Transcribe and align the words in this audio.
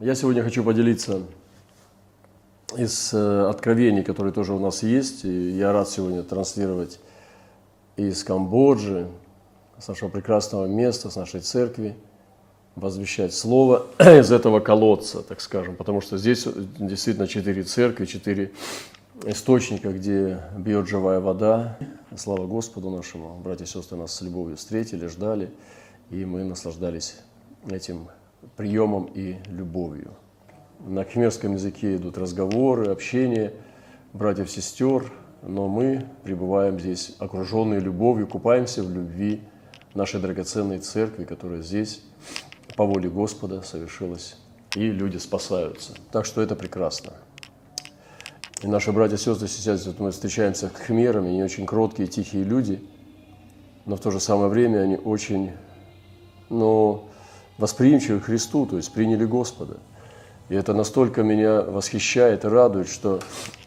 Я 0.00 0.16
сегодня 0.16 0.42
хочу 0.42 0.64
поделиться 0.64 1.22
из 2.76 3.14
э, 3.14 3.48
откровений, 3.48 4.02
которые 4.02 4.32
тоже 4.32 4.52
у 4.52 4.58
нас 4.58 4.82
есть. 4.82 5.24
И 5.24 5.50
я 5.50 5.72
рад 5.72 5.88
сегодня 5.88 6.24
транслировать 6.24 6.98
из 7.96 8.24
Камбоджи, 8.24 9.06
с 9.78 9.86
нашего 9.86 10.08
прекрасного 10.08 10.66
места, 10.66 11.10
с 11.10 11.16
нашей 11.16 11.40
церкви, 11.42 11.94
возвещать 12.74 13.32
слово 13.32 13.86
из 14.00 14.32
этого 14.32 14.58
колодца, 14.58 15.22
так 15.22 15.40
скажем, 15.40 15.76
потому 15.76 16.00
что 16.00 16.18
здесь 16.18 16.44
действительно 16.44 17.28
четыре 17.28 17.62
церкви, 17.62 18.06
четыре 18.06 18.50
источника, 19.24 19.92
где 19.92 20.40
бьет 20.58 20.88
живая 20.88 21.20
вода. 21.20 21.78
Слава 22.16 22.48
Господу 22.48 22.90
нашему. 22.90 23.38
Братья 23.38 23.64
и 23.64 23.68
сестры 23.68 23.96
нас 23.96 24.12
с 24.12 24.22
любовью 24.22 24.56
встретили, 24.56 25.06
ждали, 25.06 25.50
и 26.10 26.24
мы 26.24 26.42
наслаждались 26.42 27.14
этим 27.70 28.08
приемом 28.56 29.04
и 29.14 29.36
любовью. 29.48 30.14
На 30.80 31.04
кхмерском 31.04 31.54
языке 31.54 31.96
идут 31.96 32.18
разговоры, 32.18 32.90
общение 32.90 33.54
братьев, 34.12 34.50
сестер, 34.50 35.10
но 35.42 35.68
мы 35.68 36.06
пребываем 36.22 36.78
здесь 36.78 37.16
окруженные 37.18 37.80
любовью, 37.80 38.26
купаемся 38.26 38.82
в 38.82 38.90
любви 38.90 39.42
нашей 39.94 40.20
драгоценной 40.20 40.78
церкви, 40.78 41.24
которая 41.24 41.62
здесь 41.62 42.02
по 42.76 42.84
воле 42.84 43.08
Господа 43.08 43.62
совершилась, 43.62 44.36
и 44.74 44.90
люди 44.90 45.18
спасаются. 45.18 45.94
Так 46.10 46.24
что 46.24 46.42
это 46.42 46.56
прекрасно. 46.56 47.12
И 48.62 48.66
наши 48.66 48.92
братья 48.92 49.16
и 49.16 49.18
сестры 49.18 49.46
сейчас 49.46 49.86
вот 49.86 50.00
мы 50.00 50.10
встречаемся 50.10 50.68
с 50.68 50.72
хмерами, 50.72 51.28
они 51.28 51.42
очень 51.42 51.66
кроткие, 51.66 52.08
тихие 52.08 52.44
люди, 52.44 52.82
но 53.84 53.96
в 53.96 54.00
то 54.00 54.10
же 54.10 54.20
самое 54.20 54.48
время 54.48 54.78
они 54.78 54.96
очень, 54.96 55.52
ну, 56.48 57.08
восприимчивы 57.58 58.20
к 58.20 58.24
Христу, 58.24 58.66
то 58.66 58.76
есть 58.76 58.92
приняли 58.92 59.24
Господа. 59.24 59.76
И 60.48 60.54
это 60.54 60.74
настолько 60.74 61.22
меня 61.22 61.62
восхищает 61.62 62.44
и 62.44 62.48
радует, 62.48 62.88
что 62.88 63.20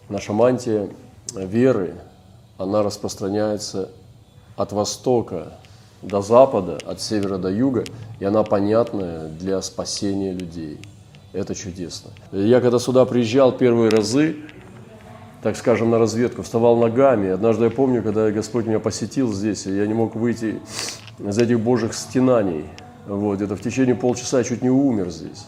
наша 0.09 0.33
мантия 0.33 0.89
веры, 1.33 1.95
она 2.57 2.83
распространяется 2.83 3.89
от 4.55 4.71
востока 4.71 5.53
до 6.01 6.21
запада, 6.21 6.77
от 6.85 7.01
севера 7.01 7.37
до 7.37 7.49
юга, 7.49 7.83
и 8.19 8.25
она 8.25 8.43
понятная 8.43 9.27
для 9.29 9.61
спасения 9.61 10.33
людей. 10.33 10.79
Это 11.33 11.55
чудесно. 11.55 12.11
Я 12.31 12.61
когда 12.61 12.79
сюда 12.79 13.05
приезжал 13.05 13.51
первые 13.51 13.89
разы, 13.89 14.37
так 15.41 15.55
скажем, 15.55 15.89
на 15.91 15.99
разведку, 15.99 16.41
вставал 16.41 16.77
ногами. 16.77 17.29
Однажды 17.29 17.65
я 17.65 17.71
помню, 17.71 18.01
когда 18.01 18.31
Господь 18.31 18.65
меня 18.65 18.79
посетил 18.79 19.33
здесь, 19.33 19.65
и 19.65 19.75
я 19.75 19.85
не 19.87 19.93
мог 19.93 20.15
выйти 20.15 20.59
из 21.19 21.37
этих 21.37 21.59
Божьих 21.59 21.93
стенаний– 21.93 22.65
вот, 23.07 23.37
где-то 23.37 23.55
в 23.55 23.61
течение 23.61 23.95
полчаса 23.95 24.43
чуть 24.43 24.61
не 24.61 24.69
умер 24.69 25.09
здесь. 25.09 25.47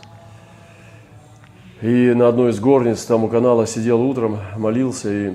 И 1.81 2.13
на 2.13 2.27
одной 2.27 2.51
из 2.51 2.59
горниц 2.59 3.03
там 3.03 3.25
у 3.25 3.27
канала 3.27 3.67
сидел 3.67 4.01
утром, 4.01 4.39
молился 4.57 5.09
и 5.11 5.33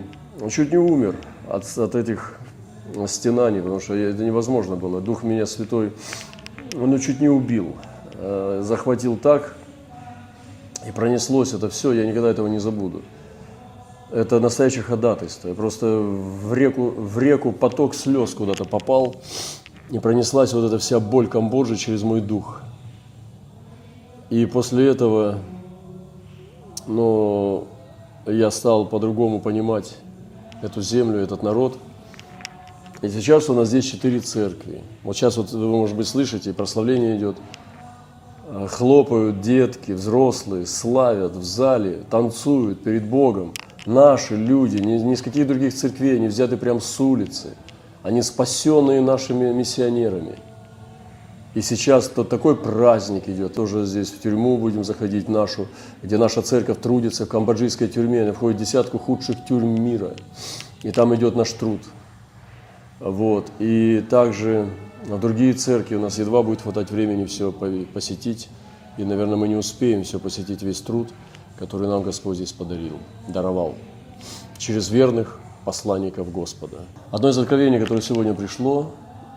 чуть 0.50 0.72
не 0.72 0.78
умер 0.78 1.16
от, 1.48 1.64
от 1.78 1.94
этих 1.94 2.38
стенаний, 3.06 3.60
потому 3.60 3.80
что 3.80 3.94
это 3.94 4.24
невозможно 4.24 4.76
было. 4.76 5.00
Дух 5.00 5.22
меня 5.22 5.46
святой, 5.46 5.92
он 6.74 6.98
чуть 6.98 7.20
не 7.20 7.28
убил, 7.28 7.76
э, 8.14 8.60
захватил 8.62 9.16
так, 9.16 9.54
и 10.86 10.92
пронеслось 10.92 11.52
это 11.52 11.68
все, 11.68 11.92
я 11.92 12.06
никогда 12.06 12.30
этого 12.30 12.46
не 12.46 12.58
забуду. 12.58 13.02
Это 14.10 14.38
настоящее 14.38 14.82
ходатайство. 14.82 15.48
Я 15.48 15.54
просто 15.54 15.86
в 15.86 16.54
реку, 16.54 16.90
в 16.90 17.18
реку 17.18 17.52
поток 17.52 17.94
слез 17.94 18.34
куда-то 18.34 18.64
попал, 18.64 19.16
и 19.94 19.98
пронеслась 20.00 20.52
вот 20.52 20.64
эта 20.64 20.78
вся 20.78 20.98
боль 20.98 21.28
Камбоджи 21.28 21.76
через 21.76 22.02
мой 22.02 22.20
дух. 22.20 22.62
И 24.28 24.44
после 24.44 24.88
этого, 24.88 25.38
ну, 26.88 27.68
я 28.26 28.50
стал 28.50 28.86
по-другому 28.86 29.40
понимать 29.40 29.96
эту 30.62 30.82
землю, 30.82 31.20
этот 31.20 31.44
народ. 31.44 31.78
И 33.02 33.08
сейчас 33.08 33.48
у 33.48 33.54
нас 33.54 33.68
здесь 33.68 33.84
четыре 33.84 34.18
церкви. 34.18 34.82
Вот 35.04 35.16
сейчас 35.16 35.36
вот 35.36 35.52
вы, 35.52 35.64
может 35.64 35.96
быть, 35.96 36.08
слышите, 36.08 36.52
прославление 36.52 37.16
идет. 37.16 37.36
Хлопают 38.70 39.42
детки, 39.42 39.92
взрослые, 39.92 40.66
славят 40.66 41.36
в 41.36 41.44
зале, 41.44 42.00
танцуют 42.10 42.82
перед 42.82 43.08
Богом. 43.08 43.52
Наши 43.86 44.34
люди, 44.34 44.78
ни, 44.78 44.98
ни 44.98 45.14
с 45.14 45.22
каких 45.22 45.46
других 45.46 45.72
церквей, 45.72 46.18
не 46.18 46.26
взяты 46.26 46.56
прям 46.56 46.80
с 46.80 46.98
улицы– 46.98 47.50
они 48.04 48.20
спасенные 48.22 49.00
нашими 49.00 49.50
миссионерами. 49.52 50.36
И 51.54 51.62
сейчас 51.62 52.08
то 52.08 52.22
такой 52.22 52.54
праздник 52.54 53.28
идет, 53.28 53.54
тоже 53.54 53.86
здесь 53.86 54.10
в 54.10 54.20
тюрьму 54.20 54.58
будем 54.58 54.84
заходить 54.84 55.28
нашу, 55.28 55.68
где 56.02 56.18
наша 56.18 56.42
церковь 56.42 56.80
трудится 56.80 57.24
в 57.24 57.28
камбоджийской 57.28 57.88
тюрьме, 57.88 58.22
она 58.22 58.32
входит 58.32 58.58
в 58.58 58.60
десятку 58.60 58.98
худших 58.98 59.44
тюрьм 59.46 59.82
мира. 59.82 60.12
И 60.82 60.90
там 60.90 61.14
идет 61.14 61.34
наш 61.34 61.50
труд. 61.52 61.80
Вот. 63.00 63.50
И 63.58 64.04
также 64.10 64.68
на 65.06 65.16
другие 65.16 65.54
церкви 65.54 65.94
у 65.94 66.00
нас 66.00 66.18
едва 66.18 66.42
будет 66.42 66.60
хватать 66.60 66.90
времени 66.90 67.24
все 67.24 67.52
посетить. 67.52 68.48
И, 68.98 69.04
наверное, 69.04 69.36
мы 69.36 69.48
не 69.48 69.56
успеем 69.56 70.02
все 70.02 70.18
посетить 70.18 70.62
весь 70.62 70.80
труд, 70.80 71.08
который 71.58 71.88
нам 71.88 72.02
Господь 72.02 72.36
здесь 72.36 72.52
подарил, 72.52 72.98
даровал. 73.28 73.76
Через 74.58 74.90
верных, 74.90 75.40
посланников 75.64 76.30
Господа. 76.30 76.78
Одно 77.10 77.30
из 77.30 77.38
откровений, 77.38 77.78
которое 77.78 78.02
сегодня 78.02 78.34
пришло, 78.34 78.90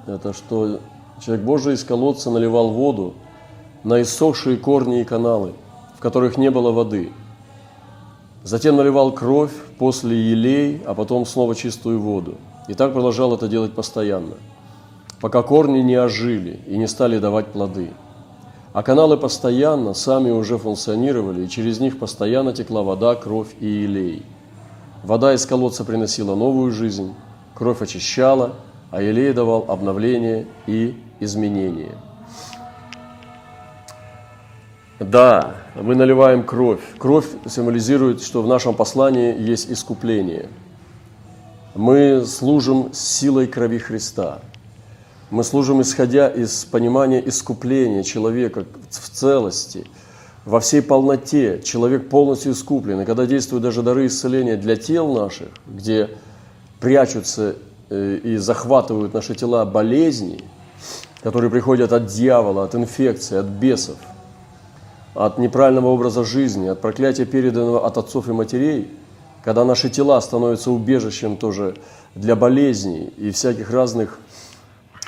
это 0.06 0.34
что 0.34 0.80
человек 1.22 1.46
Божий 1.46 1.74
из 1.74 1.84
колодца 1.84 2.30
наливал 2.30 2.70
воду 2.70 3.14
на 3.84 4.02
иссохшие 4.02 4.58
корни 4.58 5.02
и 5.02 5.06
каналы, 5.06 5.54
в 5.98 6.00
которых 6.00 6.38
не 6.38 6.52
было 6.52 6.72
воды. 6.72 7.12
Затем 8.44 8.76
наливал 8.76 9.12
кровь, 9.12 9.54
после 9.78 10.32
елей, 10.32 10.82
а 10.86 10.94
потом 10.96 11.26
снова 11.26 11.56
чистую 11.56 12.00
воду. 12.00 12.36
И 12.68 12.74
так 12.74 12.94
продолжал 12.94 13.34
это 13.34 13.48
делать 13.48 13.74
постоянно, 13.74 14.36
пока 15.22 15.42
корни 15.44 15.80
не 15.80 15.96
ожили 15.96 16.60
и 16.68 16.78
не 16.78 16.88
стали 16.88 17.20
давать 17.20 17.48
плоды. 17.48 17.92
А 18.74 18.84
каналы 18.84 19.18
постоянно 19.18 19.94
сами 19.94 20.30
уже 20.30 20.58
функционировали, 20.58 21.46
и 21.46 21.50
через 21.50 21.80
них 21.80 22.00
постоянно 22.00 22.54
текла 22.54 22.84
вода, 22.84 23.16
кровь 23.16 23.56
и 23.60 23.66
елей– 23.66 24.26
Вода 25.04 25.34
из 25.34 25.46
колодца 25.46 25.84
приносила 25.86 26.36
новую 26.36 26.72
жизнь, 26.72 27.14
кровь 27.54 27.82
очищала, 27.82 28.56
а 28.92 29.02
елей 29.02 29.32
давал 29.34 29.66
обновление 29.68 30.48
и 30.66 30.96
изменение. 31.20 31.96
Да, 35.00 35.56
мы 35.76 35.96
наливаем 35.96 36.44
кровь. 36.44 36.82
Кровь 36.98 37.28
символизирует, 37.48 38.24
что 38.24 38.42
в 38.42 38.48
нашем 38.48 38.74
послании 38.74 39.40
есть 39.40 39.72
искупление. 39.72 40.50
Мы 41.76 42.26
служим 42.26 42.92
силой 42.94 43.46
крови 43.46 43.78
Христа. 43.78 44.40
Мы 45.30 45.44
служим, 45.44 45.82
исходя 45.82 46.28
из 46.28 46.66
понимания 46.66 47.22
искупления 47.26 48.02
человека 48.04 48.66
в 48.90 49.10
целости– 49.10 49.86
во 50.48 50.62
всей 50.62 50.82
полноте, 50.82 51.62
человек 51.62 52.08
полностью 52.08 52.54
искуплен. 52.54 53.02
И 53.02 53.06
когда 53.06 53.26
действуют 53.26 53.64
даже 53.64 53.84
дары 53.84 54.08
исцеления 54.08 54.56
для 54.56 54.78
тел 54.78 55.14
наших, 55.14 55.50
где 55.68 56.10
прячутся 56.80 57.58
э, 57.90 58.20
и 58.24 58.38
захватывают 58.38 59.14
наши 59.14 59.36
тела 59.36 59.66
болезни, 59.66 60.42
которые 61.22 61.52
приходят 61.52 61.92
от 61.92 62.06
дьявола, 62.06 62.64
от 62.64 62.76
инфекции, 62.76 63.38
от 63.38 63.48
бесов, 63.48 63.98
от 65.16 65.38
неправильного 65.38 65.88
образа 65.88 66.24
жизни, 66.24 66.70
от 66.70 66.80
проклятия, 66.80 67.26
переданного 67.26 67.86
от 67.86 67.98
отцов 67.98 68.30
и 68.30 68.32
матерей, 68.32 68.90
когда 69.44 69.66
наши 69.66 69.90
тела 69.90 70.22
становятся 70.22 70.72
убежищем 70.72 71.36
тоже 71.36 71.76
для 72.16 72.38
болезней 72.38 73.12
и 73.18 73.32
всяких 73.32 73.70
разных 73.70 74.18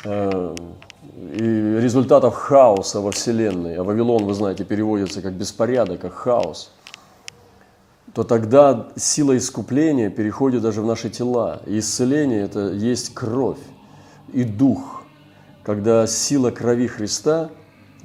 э, 0.03 0.55
и 1.19 1.79
результатов 1.81 2.35
хаоса 2.35 3.01
во 3.01 3.11
Вселенной, 3.11 3.75
а 3.75 3.83
Вавилон, 3.83 4.25
вы 4.25 4.33
знаете, 4.33 4.63
переводится 4.63 5.21
как 5.21 5.33
беспорядок, 5.33 5.99
как 5.99 6.13
хаос, 6.13 6.71
то 8.13 8.23
тогда 8.23 8.87
сила 8.95 9.37
искупления 9.37 10.09
переходит 10.09 10.61
даже 10.61 10.81
в 10.81 10.85
наши 10.85 11.09
тела. 11.09 11.61
И 11.65 11.79
исцеление– 11.79 12.41
это 12.43 12.71
есть 12.71 13.13
кровь 13.13 13.59
и 14.31 14.43
дух. 14.43 15.03
Когда 15.63 16.07
сила 16.07 16.51
крови 16.51 16.87
Христа, 16.87 17.49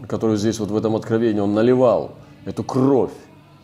которую 0.09 0.37
здесь 0.37 0.59
вот 0.59 0.71
в 0.71 0.77
этом 0.77 0.97
откровении 0.97 1.41
Он 1.41 1.55
наливал, 1.55 2.17
эту 2.44 2.65
кровь, 2.65 3.12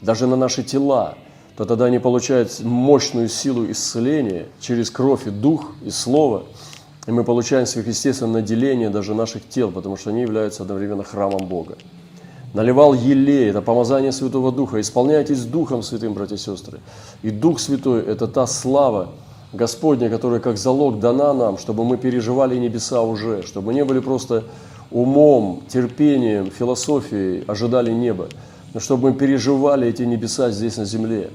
даже 0.01 0.27
на 0.27 0.37
наши 0.37 0.63
тела, 0.63 1.17
то 1.57 1.65
тогда 1.65 1.87
они 1.87 1.99
получают 1.99 2.61
мощную 2.61 3.29
силу 3.29 3.71
исцеления 3.71 4.47
через 4.61 4.91
кровь 4.91 5.27
и 5.27 5.31
дух, 5.31 5.73
и 5.85 5.91
слово– 5.91 6.45
и 7.11 7.13
мы 7.13 7.25
получаем 7.25 7.67
сверхъестественное 7.67 8.35
наделение 8.35 8.89
даже 8.89 9.17
наших 9.17 9.43
тел, 9.49 9.73
потому 9.73 9.97
что 9.97 10.11
они 10.11 10.21
являются 10.21 10.63
одновременно 10.63 11.03
храмом 11.03 11.45
Бога. 11.49 11.75
Наливал 12.55 12.95
елей, 12.95 13.51
это 13.51 13.63
помазание 13.63 14.13
Святого 14.13 14.53
Духа. 14.53 14.81
Исполняйтесь 14.81 15.45
Духом 15.45 15.83
Святым, 15.83 16.15
братья 16.15 16.37
и 16.37 16.39
сестры. 16.39 16.79
И 17.23 17.31
Дух 17.31 17.59
Святой– 17.59 18.01
это 18.07 18.29
та 18.29 18.47
слава 18.47 19.09
Господня, 19.53 20.09
которая 20.09 20.39
как 20.39 20.57
залог 20.57 21.01
дана 21.01 21.35
нам, 21.35 21.59
чтобы 21.59 21.85
мы 21.85 21.97
переживали 21.97 22.57
небеса 22.57 23.03
уже, 23.03 23.43
чтобы 23.43 23.67
мы 23.69 23.75
не 23.75 23.85
были 23.85 23.99
просто 23.99 24.45
умом, 24.93 25.65
терпением, 25.67 26.53
философией, 26.53 27.43
ожидали 27.49 27.91
неба, 27.91 28.29
но 28.73 28.79
чтобы 28.79 29.11
мы 29.11 29.17
переживали 29.17 29.89
эти 29.89 30.03
небеса 30.03 30.53
здесь 30.53 30.77
на 30.77 30.85
земле. 30.85 31.31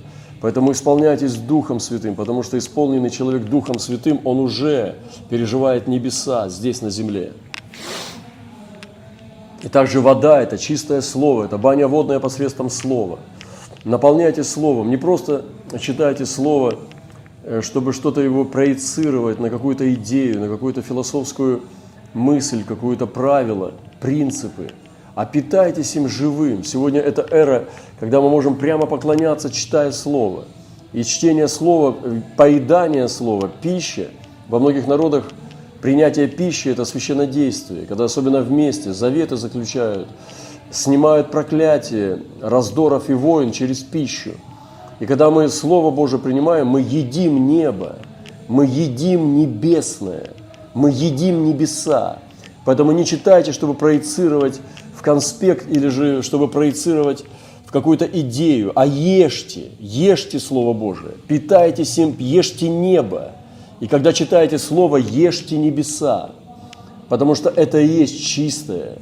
Поэтому 0.45 0.73
исполняйтесь 0.73 1.37
Духом 1.37 1.79
Святым, 1.79 2.13
потому 2.13 2.43
что 2.43 2.55
исполненный 2.59 3.09
человек 3.09 3.45
Духом 3.45 3.79
Святым, 3.79 4.21
он 4.25 4.37
уже 4.37 4.93
переживает 5.27 5.87
небеса 5.87 6.49
здесь 6.49 6.83
на 6.83 6.91
земле. 6.91 7.33
И 9.63 9.69
также 9.69 10.01
вода– 10.01 10.39
это 10.43 10.59
чистое 10.59 11.01
слово, 11.01 11.45
это 11.45 11.57
баня 11.57 11.87
водная 11.87 12.19
посредством 12.19 12.69
слова. 12.69 13.17
Наполняйте 13.85 14.43
словом, 14.43 14.91
не 14.91 14.97
просто 14.97 15.45
читайте 15.79 16.27
слово, 16.27 16.75
э, 17.41 17.61
чтобы 17.63 17.91
что-то 17.91 18.21
его 18.21 18.45
проецировать 18.45 19.39
на 19.39 19.49
какую-то 19.49 19.91
идею, 19.95 20.41
на 20.41 20.47
какую-то 20.47 20.83
философскую 20.83 21.63
мысль, 22.13 22.63
какое-то 22.63 23.07
правило, 23.07 23.71
принципы, 23.99 24.67
а 25.15 25.25
питайтесь 25.25 25.95
им 25.95 26.07
живым. 26.07 26.63
Сегодня 26.63 27.01
это 27.01 27.25
эра, 27.31 27.65
когда 27.99 28.21
мы 28.21 28.29
можем 28.29 28.55
прямо 28.55 28.85
поклоняться, 28.85 29.49
читая 29.49 29.91
Слово. 29.91 30.45
И 30.93 31.03
чтение 31.03 31.47
Слова, 31.47 31.95
поедание 32.37 33.07
Слова, 33.07 33.49
пища. 33.61 34.09
Во 34.47 34.59
многих 34.59 34.87
народах 34.87 35.25
принятие 35.81 36.27
пищи– 36.27 36.67
это 36.69 36.85
священнодействие, 36.85 37.85
когда 37.85 38.03
особенно 38.03 38.41
вместе 38.41 38.93
заветы 38.93 39.37
заключают, 39.37 40.07
снимают 40.69 41.31
проклятие 41.31 42.19
раздоров 42.41 43.09
и 43.09 43.13
войн 43.13 43.51
через 43.51 43.79
пищу. 43.79 44.31
И 44.99 45.05
когда 45.05 45.31
мы 45.31 45.49
Слово 45.49 45.91
Божие 45.91 46.19
принимаем, 46.19 46.67
мы 46.67 46.81
едим 46.81 47.47
небо, 47.47 47.95
мы 48.47 48.65
едим 48.65 49.37
небесное– 49.37 50.29
мы 50.75 50.91
едим 50.91 51.45
небеса. 51.45 52.19
Поэтому 52.65 52.91
не 52.91 53.05
читайте, 53.05 53.51
чтобы 53.51 53.73
проецировать 53.73 54.59
в 54.95 55.01
конспект 55.01 55.69
или 55.69 55.87
же 55.87 56.21
чтобы 56.23 56.47
проецировать 56.47 57.25
в 57.65 57.71
какую-то 57.71 58.05
идею, 58.05 58.71
а 58.75 58.85
ешьте, 58.85 59.71
ешьте 59.79 60.39
Слово 60.39 60.73
Божие, 60.73 61.13
питайтесь 61.27 61.97
им, 61.97 62.15
ешьте 62.17 62.69
небо. 62.69 63.31
И 63.79 63.87
когда 63.87 64.13
читаете 64.13 64.57
Слово, 64.57 64.97
ешьте 64.97 65.57
небеса, 65.57 66.31
потому 67.09 67.35
что 67.35 67.49
это 67.49 67.79
и 67.79 67.87
есть 67.87 68.25
чистое, 68.25 68.99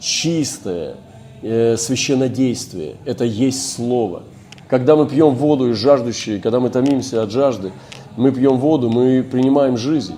чистое 0.00 0.96
э, 1.42 1.76
священнодействие, 1.76 2.96
это 3.04 3.24
есть 3.24 3.74
Слово. 3.74 4.22
Когда 4.68 4.96
мы 4.96 5.06
пьем 5.06 5.34
воду 5.34 5.70
из 5.70 5.76
жаждущей, 5.76 6.40
когда 6.40 6.58
мы 6.58 6.70
томимся 6.70 7.22
от 7.22 7.30
жажды, 7.30 7.72
мы 8.16 8.32
пьем 8.32 8.58
воду, 8.58 8.88
мы 8.88 9.22
принимаем 9.22 9.76
жизнь. 9.76 10.14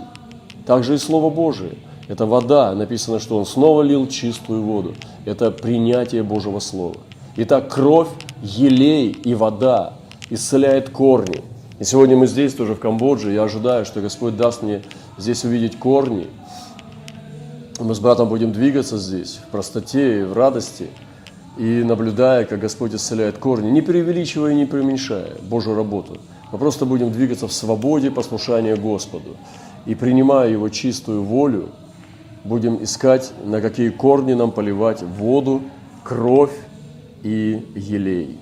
Также 0.67 0.95
и 0.95 0.99
Слово 0.99 1.31
Божие. 1.31 1.73
Это 2.09 2.27
вода. 2.27 2.75
Написано, 2.75 3.19
что 3.19 3.37
Он 3.37 3.47
снова 3.47 3.83
лил 3.83 4.07
чистую 4.07 4.63
воду. 4.63 4.95
Это 5.25 5.51
принятие 5.51 6.23
Божьего 6.23 6.61
Слова. 6.61 6.97
Итак, 7.37 7.73
кровь, 7.73 8.09
елей 8.43 9.11
и 9.11 9.35
вода 9.35 9.95
исцеляет 10.31 10.91
корни. 10.91 11.43
И 11.79 11.85
сегодня 11.85 12.17
мы 12.17 12.27
здесь 12.27 12.55
тоже 12.55 12.75
в 12.75 12.79
Камбодже. 12.79 13.33
Я 13.33 13.43
ожидаю, 13.43 13.85
что 13.85 14.01
Господь 14.01 14.37
даст 14.37 14.63
мне 14.63 14.83
здесь 15.19 15.45
увидеть 15.45 15.79
корни. 15.79 16.29
Мы 17.79 17.95
с 17.95 18.01
братом 18.01 18.29
будем 18.29 18.53
двигаться 18.53 18.97
здесь 18.97 19.41
в 19.47 19.51
простоте 19.51 20.21
и 20.21 20.23
в 20.23 20.33
радости. 20.33 20.89
И 21.59 21.83
наблюдая, 21.85 22.45
как 22.45 22.61
Господь 22.61 22.95
исцеляет 22.95 23.39
корни, 23.39 23.71
не 23.71 23.83
преувеличивая 23.83 24.53
и 24.53 24.55
не 24.55 24.65
преуменьшая 24.65 25.33
Божью 25.43 25.75
работу. 25.75 26.19
Мы 26.53 26.59
просто 26.59 26.87
будем 26.87 27.11
двигаться 27.11 27.49
в 27.49 27.53
свободе 27.53 28.11
послушания 28.11 28.77
Господу 28.77 29.37
и 29.85 29.95
принимая 29.95 30.51
Его 30.51 30.69
чистую 30.69 31.23
волю, 31.23 31.71
будем 32.47 32.83
искать, 32.83 33.33
на 33.45 33.61
какие 33.61 33.91
корни 33.91 34.35
нам 34.35 34.53
поливать 34.53 35.03
воду, 35.03 35.63
кровь 36.05 36.57
и 37.23 37.67
елей, 37.75 38.39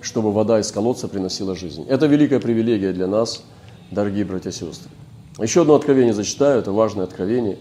чтобы 0.00 0.32
вода 0.32 0.60
из 0.60 0.70
колодца 0.70 1.08
приносила 1.08 1.56
жизнь. 1.56 1.84
Это 1.88 2.06
великая 2.06 2.40
привилегия 2.40 2.92
для 2.92 3.06
нас, 3.06 3.42
дорогие 3.90 4.24
братья 4.24 4.50
и 4.50 4.52
сестры. 4.52 4.90
Еще 5.38 5.62
одно 5.62 5.74
откровение 5.74 6.12
зачитаю, 6.12 6.60
это 6.60 6.72
важное 6.72 7.04
откровение. 7.04 7.58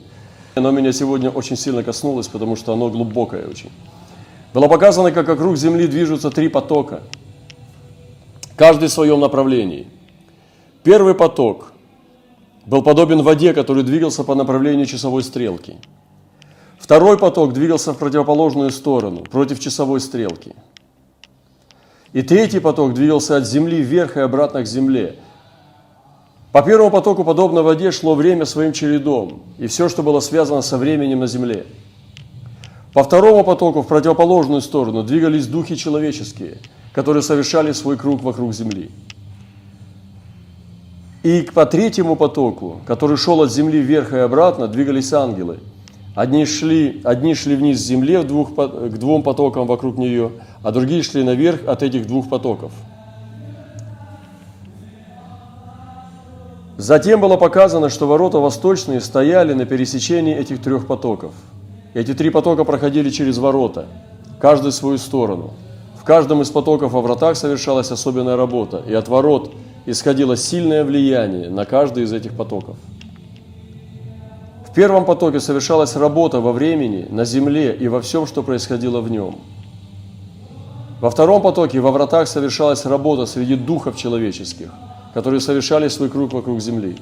Оно 0.55 0.71
меня 0.71 0.91
сегодня 0.91 1.29
очень 1.29 1.55
сильно 1.55 1.83
коснулось, 1.83 2.27
потому 2.27 2.55
что 2.55 2.73
оно 2.73 2.89
глубокое 2.89 3.47
очень. 3.47 3.71
Было 4.53 4.67
показано, 4.67 5.11
как 5.11 5.27
вокруг 5.27 5.57
Земли 5.57 5.87
движутся 5.87 6.29
три 6.29 6.49
потока, 6.49 7.01
каждый 8.55 8.89
в 8.89 8.91
своем 8.91 9.19
направлении. 9.19 9.87
Первый 10.83 11.13
поток 11.13 11.71
был 12.69 12.83
подобен 12.83 13.23
воде, 13.23 13.53
который 13.53 13.81
двигался 13.81 14.23
по 14.23 14.35
направлению 14.35 14.85
часовой 14.85 15.23
стрелки. 15.23 15.77
Второй 16.77 17.17
поток 17.17 17.51
двигался 17.51 17.93
в 17.93 17.97
противоположную 17.97 18.69
сторону, 18.69 19.23
против 19.23 19.59
часовой 19.59 19.99
стрелки. 19.99 20.55
И 22.13 22.21
третий 22.21 22.59
поток 22.59 22.93
двигался 22.93 23.37
от 23.37 23.47
земли 23.47 23.81
вверх 23.81 24.17
и 24.17 24.19
обратно 24.19 24.61
к 24.61 24.67
земле. 24.67 25.15
По 26.51 26.61
первому 26.61 26.91
потоку, 26.91 27.23
подобно 27.23 27.63
воде, 27.63 27.91
шло 27.91 28.13
время 28.13 28.45
своим 28.45 28.71
чередом, 28.71 29.41
и 29.57 29.65
все, 29.65 29.89
что 29.89 30.03
было 30.03 30.19
связано 30.19 30.61
со 30.61 30.77
временем 30.77 31.21
на 31.21 31.27
земле. 31.27 31.65
По 32.93 33.03
второму 33.03 33.43
потоку, 33.43 33.81
в 33.81 33.87
противоположную 33.87 34.61
сторону, 34.61 35.01
двигались 35.01 35.47
духи 35.47 35.75
человеческие, 35.75 36.57
которые 36.93 37.23
совершали 37.23 37.71
свой 37.71 37.97
круг 37.97 38.21
вокруг 38.21 38.53
земли. 38.53 38.91
И 41.21 41.41
по 41.53 41.65
третьему 41.65 42.15
потоку, 42.15 42.79
который 42.85 43.17
шел 43.17 43.41
от 43.41 43.51
земли 43.51 43.79
вверх 43.79 44.13
и 44.13 44.19
обратно, 44.19 44.67
двигались 44.67 45.11
ангелы. 45.11 45.59
Одни 46.15 46.45
шли, 46.45 47.01
одни 47.03 47.35
шли 47.35 47.55
вниз 47.55 47.79
с 47.79 47.85
земли 47.85 48.17
в 48.17 48.25
двух, 48.25 48.55
к 48.55 48.97
двум 48.97 49.21
потокам 49.21 49.67
вокруг 49.67 49.97
нее, 49.97 50.31
а 50.63 50.71
другие 50.71 51.03
шли 51.03 51.23
наверх 51.23 51.67
от 51.67 51.83
этих 51.83 52.07
двух 52.07 52.29
потоков. 52.29 52.71
Затем 56.77 57.19
было 57.19 57.35
показано, 57.35 57.89
что 57.89 58.07
ворота 58.07 58.39
восточные 58.39 59.01
стояли 59.01 59.53
на 59.53 59.65
пересечении 59.65 60.33
этих 60.33 60.61
трех 60.61 60.87
потоков. 60.87 61.33
Эти 61.93 62.13
три 62.13 62.29
потока 62.29 62.63
проходили 62.63 63.09
через 63.09 63.37
ворота, 63.37 63.87
каждый 64.39 64.71
в 64.71 64.75
свою 64.75 64.97
сторону. 64.97 65.51
В 65.99 66.05
каждом 66.05 66.41
из 66.41 66.49
потоков 66.49 66.93
во 66.93 67.01
вратах 67.01 67.35
совершалась 67.35 67.91
особенная 67.91 68.37
работа, 68.37 68.81
и 68.87 68.93
от 68.93 69.09
ворот– 69.09 69.51
исходило 69.91 70.37
сильное 70.37 70.83
влияние 70.83 71.49
на 71.49 71.65
каждый 71.65 72.03
из 72.03 72.13
этих 72.13 72.33
потоков. 72.33 72.77
В 74.67 74.73
первом 74.73 75.05
потоке 75.05 75.39
совершалась 75.39 75.95
работа 75.95 76.39
во 76.39 76.53
времени, 76.53 77.07
на 77.09 77.25
земле 77.25 77.75
и 77.75 77.87
во 77.87 78.01
всем, 78.01 78.27
что 78.27 78.43
происходило 78.43 79.01
в 79.01 79.09
нем. 79.09 79.37
Во 81.01 81.09
втором 81.09 81.41
потоке 81.41 81.79
во 81.79 81.91
вратах 81.91 82.27
совершалась 82.27 82.85
работа 82.85 83.25
среди 83.25 83.55
духов 83.55 83.97
человеческих, 83.97 84.71
которые 85.13 85.39
совершали 85.39 85.87
свой 85.87 86.09
круг 86.09 86.33
вокруг 86.33 86.61
земли. 86.61 86.95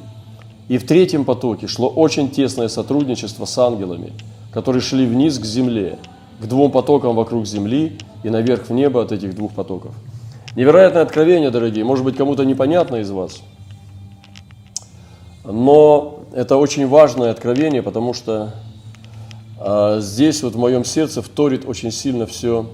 И 0.69 0.77
в 0.77 0.85
третьем 0.85 1.25
потоке 1.25 1.67
шло 1.67 1.89
очень 1.89 2.29
тесное 2.29 2.69
сотрудничество 2.69 3.45
с 3.45 3.57
ангелами, 3.57 4.13
которые 4.53 4.81
шли 4.81 5.05
вниз 5.05 5.39
к 5.39 5.45
земле, 5.45 5.99
к 6.41 6.45
двум 6.45 6.71
потокам 6.71 7.15
вокруг 7.15 7.45
земли 7.45 7.97
и 8.23 8.29
наверх 8.29 8.69
в 8.69 8.73
небо 8.73 9.01
от 9.01 9.11
этих 9.11 9.35
двух 9.35 9.51
потоков– 9.51 9.93
Невероятное 10.55 11.03
откровение, 11.03 11.51
дорогие, 11.51 11.83
может 11.83 12.03
быть, 12.03 12.15
кому-то 12.15 12.43
непонятно 12.43 12.95
из 12.97 13.11
вас, 13.11 13.41
но 15.43 16.21
это 16.33 16.57
очень 16.57 16.87
важное 16.87 17.31
откровение, 17.31 17.83
потому 17.83 18.13
что 18.13 18.53
а, 19.59 19.99
здесь 19.99 20.41
вот 20.43 20.55
в 20.55 20.57
моем 20.57 20.83
сердце 20.83 21.21
вторит 21.21 21.67
очень 21.67 21.91
сильно 21.91 22.25
все 22.25 22.69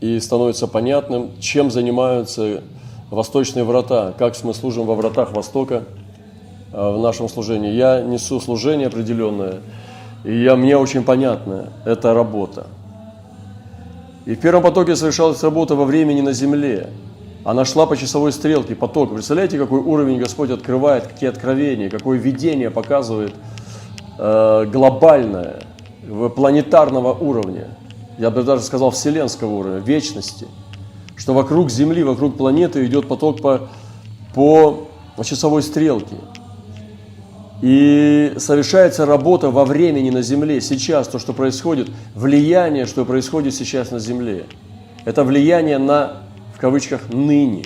и 0.00 0.20
становится 0.20 0.66
понятным, 0.66 1.32
чем 1.40 1.70
занимаются 1.70 2.62
восточные 3.10 3.64
врата, 3.64 4.14
как 4.16 4.40
мы 4.44 4.54
служим 4.54 4.86
во 4.86 4.94
вратах 4.94 5.32
Востока 5.32 5.84
а, 6.72 6.96
в 6.96 7.00
нашем 7.00 7.28
служении. 7.28 7.72
Я 7.72 8.02
несу 8.02 8.40
служение 8.40 8.86
определенное, 8.86 9.60
и 10.24 10.42
я, 10.42 10.54
мне 10.54 10.76
очень 10.76 11.02
понятно, 11.02 11.72
это 11.84 12.14
работа– 12.14 12.66
и 14.26 14.34
в 14.34 14.40
первом 14.40 14.62
потоке 14.62 14.96
совершалась 14.96 15.42
работа 15.42 15.74
во 15.74 15.84
времени 15.84 16.20
на 16.20 16.32
земле. 16.32 16.90
Она 17.44 17.64
шла 17.64 17.86
по 17.86 17.96
часовой 17.96 18.32
стрелке, 18.32 18.74
поток. 18.74 19.14
Представляете, 19.14 19.58
какой 19.58 19.80
уровень 19.80 20.18
Господь 20.18 20.50
открывает, 20.50 21.06
какие 21.06 21.30
откровения, 21.30 21.88
какое 21.88 22.18
видение 22.18 22.70
показывает 22.70 23.34
э, 24.18 24.66
глобальное, 24.70 25.62
планетарного 26.36 27.12
уровня. 27.14 27.68
Я 28.18 28.30
бы 28.30 28.42
даже 28.42 28.62
сказал 28.62 28.90
вселенского 28.90 29.50
уровня, 29.50 29.78
вечности. 29.78 30.46
Что 31.16 31.32
вокруг 31.32 31.70
Земли, 31.70 32.02
вокруг 32.02 32.36
планеты 32.36 32.84
идет 32.84 33.08
поток 33.08 33.40
по, 33.40 33.68
по 34.34 35.24
часовой 35.24 35.62
стрелке. 35.62 36.16
И 37.62 38.34
совершается 38.38 39.04
работа 39.04 39.50
во 39.50 39.64
времени 39.64 40.10
на 40.10 40.22
Земле, 40.22 40.60
сейчас, 40.60 41.08
то, 41.08 41.18
что 41.18 41.34
происходит, 41.34 41.90
влияние, 42.14 42.86
что 42.86 43.04
происходит 43.04 43.54
сейчас 43.54 43.90
на 43.90 43.98
Земле. 43.98 44.46
Это 45.04 45.24
влияние 45.24 45.78
на, 45.78 46.22
в 46.54 46.60
кавычках, 46.60 47.12
ныне, 47.12 47.64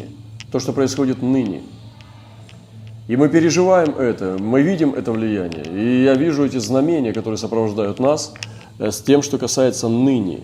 то, 0.51 0.59
что 0.59 0.73
происходит 0.73 1.23
ныне. 1.23 1.63
И 3.07 3.17
мы 3.17 3.29
переживаем 3.29 3.91
это, 3.97 4.37
мы 4.41 4.63
видим 4.63 4.95
это 4.95 5.13
влияние. 5.13 5.65
И 5.67 6.05
я 6.05 6.15
вижу 6.15 6.45
эти 6.45 6.59
знамения, 6.59 7.13
которые 7.13 7.39
сопровождают 7.39 8.01
нас 8.01 8.33
э, 8.79 8.91
с 8.91 9.01
тем, 9.01 9.23
что 9.23 9.37
касается 9.37 9.89
ныне. 9.89 10.41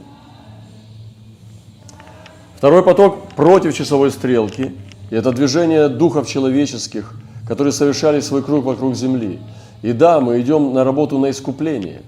Второй 2.57 2.83
поток 2.83 3.31
против 3.35 3.75
часовой 3.75 4.11
стрелки. 4.11 4.75
Это 5.09 5.33
движение 5.33 5.89
духов 5.89 6.29
человеческих, 6.29 7.15
которые 7.51 7.73
совершали 7.73 8.21
свой 8.21 8.45
круг 8.45 8.65
вокруг 8.65 8.95
земли. 8.95 9.41
И 9.83 9.93
да, 9.93 10.21
мы 10.21 10.41
идем 10.41 10.73
на 10.73 10.85
работу 10.85 11.19
на 11.19 11.31
искупление. 11.31 12.03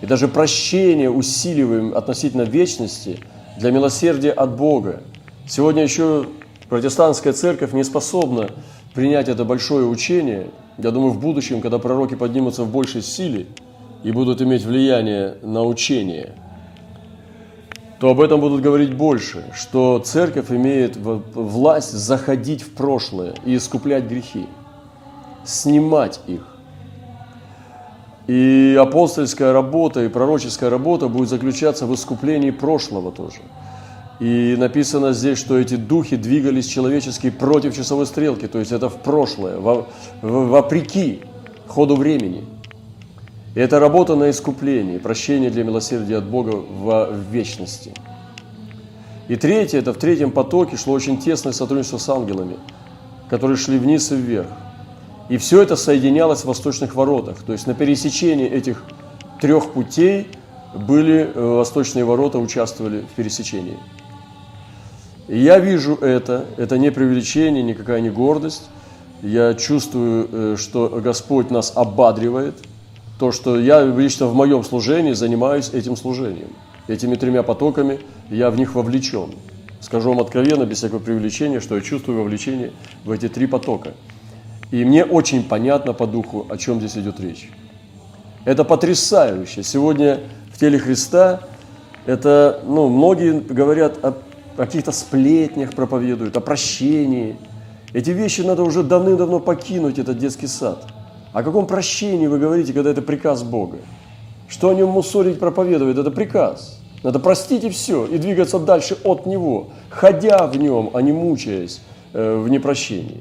И 0.00 0.06
даже 0.06 0.26
прощение 0.26 1.08
усиливаем 1.08 1.96
относительно 1.96 2.42
вечности 2.42 3.20
для 3.56 3.70
милосердия 3.70 4.32
от 4.32 4.56
Бога. 4.56 5.04
Сегодня 5.46 5.84
еще 5.84 6.26
протестантская 6.68 7.34
церковь 7.34 7.72
не 7.72 7.84
способна 7.84 8.50
принять 8.94 9.28
это 9.28 9.44
большое 9.44 9.86
учение. 9.86 10.48
Я 10.76 10.90
думаю, 10.90 11.12
в 11.12 11.20
будущем, 11.20 11.60
когда 11.60 11.78
пророки 11.78 12.16
поднимутся 12.16 12.64
в 12.64 12.72
большей 12.72 13.02
силе 13.02 13.46
и 14.02 14.10
будут 14.10 14.42
иметь 14.42 14.64
влияние 14.64 15.36
на 15.40 15.62
учение– 15.62 16.32
то 18.00 18.10
об 18.10 18.20
этом 18.20 18.40
будут 18.40 18.60
говорить 18.60 18.94
больше, 18.94 19.44
что 19.54 19.98
церковь 19.98 20.50
имеет 20.50 20.96
власть 20.96 21.92
заходить 21.92 22.62
в 22.62 22.70
прошлое 22.70 23.34
и 23.44 23.56
искуплять 23.56 24.04
грехи, 24.04 24.46
снимать 25.44 26.20
их. 26.26 26.46
И 28.28 28.78
апостольская 28.80 29.52
работа, 29.52 30.04
и 30.04 30.08
пророческая 30.08 30.70
работа 30.70 31.08
будет 31.08 31.28
заключаться 31.28 31.86
в 31.86 31.94
искуплении 31.94 32.50
прошлого 32.50 33.10
тоже. 33.10 33.40
И 34.20 34.54
написано 34.58 35.12
здесь, 35.12 35.38
что 35.38 35.58
эти 35.58 35.76
духи 35.76 36.16
двигались 36.16 36.66
человеческие 36.66 37.32
против 37.32 37.74
часовой 37.74 38.06
стрелки, 38.06 38.46
то 38.46 38.58
есть 38.58 38.70
это 38.70 38.88
в 38.88 38.96
прошлое, 39.00 39.58
вопреки 40.22 41.22
ходу 41.66 41.96
времени– 41.96 42.44
и 43.54 43.60
это 43.60 43.80
работа 43.80 44.14
на 44.14 44.30
искупление, 44.30 44.98
прощение 44.98 45.50
для 45.50 45.64
милосердия 45.64 46.18
от 46.18 46.24
Бога 46.24 46.50
в 46.50 47.12
вечности. 47.30 47.92
И 49.28 49.36
третье, 49.36 49.78
это 49.78 49.92
в 49.92 49.98
третьем 49.98 50.30
потоке 50.30 50.76
шло 50.76 50.94
очень 50.94 51.18
тесное 51.18 51.52
сотрудничество 51.52 51.98
с 51.98 52.08
ангелами, 52.08 52.56
которые 53.28 53.56
шли 53.56 53.78
вниз 53.78 54.10
и 54.12 54.16
вверх. 54.16 54.48
И 55.28 55.36
все 55.36 55.62
это 55.62 55.76
соединялось 55.76 56.42
в 56.42 56.44
восточных 56.46 56.94
воротах. 56.94 57.42
То 57.42 57.52
есть 57.52 57.66
на 57.66 57.74
пересечении 57.74 58.48
этих 58.48 58.82
трех 59.40 59.72
путей 59.72 60.28
были 60.74 61.30
э, 61.34 61.40
восточные 61.40 62.04
ворота, 62.04 62.38
участвовали 62.38 63.00
в 63.00 63.14
пересечении. 63.14 63.76
И 65.26 65.38
я 65.38 65.58
вижу 65.58 65.96
это, 65.96 66.46
это 66.56 66.78
не 66.78 66.90
преувеличение, 66.90 67.62
никакая 67.62 68.00
не 68.00 68.08
гордость. 68.08 68.68
Я 69.20 69.52
чувствую, 69.52 70.28
э, 70.30 70.56
что 70.58 70.88
Господь 71.02 71.50
нас 71.50 71.72
ободривает– 71.74 72.54
то, 73.18 73.32
что 73.32 73.58
я 73.58 73.84
лично 73.84 74.26
в 74.26 74.34
моем 74.34 74.62
служении 74.62 75.12
занимаюсь 75.12 75.70
этим 75.72 75.96
служением. 75.96 76.50
Этими 76.86 77.16
тремя 77.16 77.42
потоками 77.42 78.00
я 78.30 78.50
в 78.50 78.56
них 78.56 78.74
вовлечен. 78.74 79.34
Скажу 79.80 80.10
вам 80.10 80.20
откровенно, 80.20 80.64
без 80.64 80.78
всякого 80.78 81.00
привлечения, 81.00 81.60
что 81.60 81.74
я 81.74 81.80
чувствую 81.80 82.18
вовлечение 82.18 82.72
в 83.04 83.10
эти 83.10 83.28
три 83.28 83.46
потока. 83.46 83.94
И 84.70 84.84
мне 84.84 85.04
очень 85.04 85.42
понятно 85.42 85.92
по 85.92 86.06
духу, 86.06 86.46
о 86.48 86.56
чем 86.56 86.78
здесь 86.78 86.96
идет 86.96 87.20
речь. 87.20 87.50
Это 88.44 88.64
потрясающе. 88.64 89.62
Сегодня 89.62 90.20
в 90.52 90.58
теле 90.58 90.78
Христа 90.78 91.40
это, 92.06 92.62
ну, 92.66 92.88
многие 92.88 93.40
говорят 93.40 94.02
о, 94.04 94.10
о 94.10 94.14
каких-то 94.56 94.92
сплетнях 94.92 95.74
проповедуют, 95.74 96.36
о 96.36 96.40
прощении. 96.40 97.36
Эти 97.92 98.10
вещи 98.10 98.42
надо 98.42 98.62
уже 98.62 98.82
давным-давно 98.82 99.40
покинуть, 99.40 99.98
этот 99.98 100.18
детский 100.18 100.46
сад– 100.46 100.86
о 101.32 101.42
каком 101.42 101.66
прощении 101.66 102.26
вы 102.26 102.38
говорите, 102.38 102.72
когда 102.72 102.90
это 102.90 103.02
приказ 103.02 103.42
Бога? 103.42 103.78
Что 104.48 104.70
о 104.70 104.74
нем 104.74 104.88
мусорить 104.88 105.38
проповедует? 105.38 105.98
Это 105.98 106.10
приказ. 106.10 106.80
Надо 107.02 107.18
простить 107.18 107.64
и 107.64 107.70
все, 107.70 108.06
и 108.06 108.18
двигаться 108.18 108.58
дальше 108.58 108.96
от 109.04 109.26
него, 109.26 109.68
ходя 109.88 110.46
в 110.46 110.56
нем, 110.56 110.90
а 110.94 111.02
не 111.02 111.12
мучаясь 111.12 111.80
э, 112.12 112.36
в 112.36 112.48
непрощении. 112.48 113.20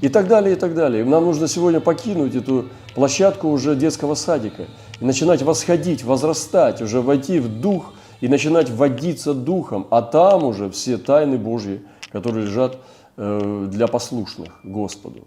И 0.00 0.08
так 0.08 0.26
далее, 0.26 0.54
и 0.54 0.58
так 0.58 0.74
далее. 0.74 1.04
Нам 1.04 1.24
нужно 1.24 1.48
сегодня 1.48 1.80
покинуть 1.80 2.34
эту 2.34 2.66
площадку 2.94 3.48
уже 3.48 3.74
детского 3.74 4.14
садика 4.14 4.64
и 5.00 5.04
начинать 5.04 5.42
восходить, 5.42 6.04
возрастать, 6.04 6.80
уже 6.80 7.00
войти 7.00 7.40
в 7.40 7.60
дух 7.60 7.92
и 8.20 8.28
начинать 8.28 8.70
водиться 8.70 9.34
духом, 9.34 9.86
а 9.90 10.00
там 10.00 10.44
уже 10.44 10.70
все 10.70 10.96
тайны 10.96 11.36
Божьи, 11.36 11.82
которые 12.10 12.46
лежат 12.46 12.78
э, 13.16 13.66
для 13.70 13.86
послушных 13.86 14.60
Господу. 14.62 15.24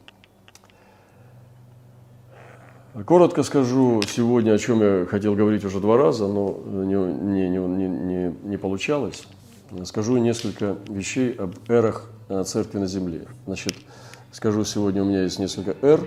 Коротко 3.05 3.43
скажу 3.43 4.01
сегодня, 4.07 4.53
о 4.53 4.57
чем 4.57 4.81
я 4.81 5.05
хотел 5.05 5.35
говорить 5.35 5.63
уже 5.63 5.79
два 5.79 5.97
раза, 5.97 6.27
но 6.27 6.59
не, 6.65 6.95
не, 6.95 7.49
не, 7.49 7.87
не, 7.87 8.35
не 8.43 8.57
получалось. 8.57 9.27
Скажу 9.83 10.17
несколько 10.17 10.77
вещей 10.87 11.31
об 11.33 11.53
эрах 11.67 12.09
э, 12.29 12.43
церкви 12.43 12.79
на 12.79 12.87
земле. 12.87 13.27
Значит, 13.45 13.73
скажу 14.31 14.63
сегодня, 14.63 15.03
у 15.03 15.05
меня 15.05 15.23
есть 15.23 15.37
несколько 15.37 15.75
эр, 15.85 16.01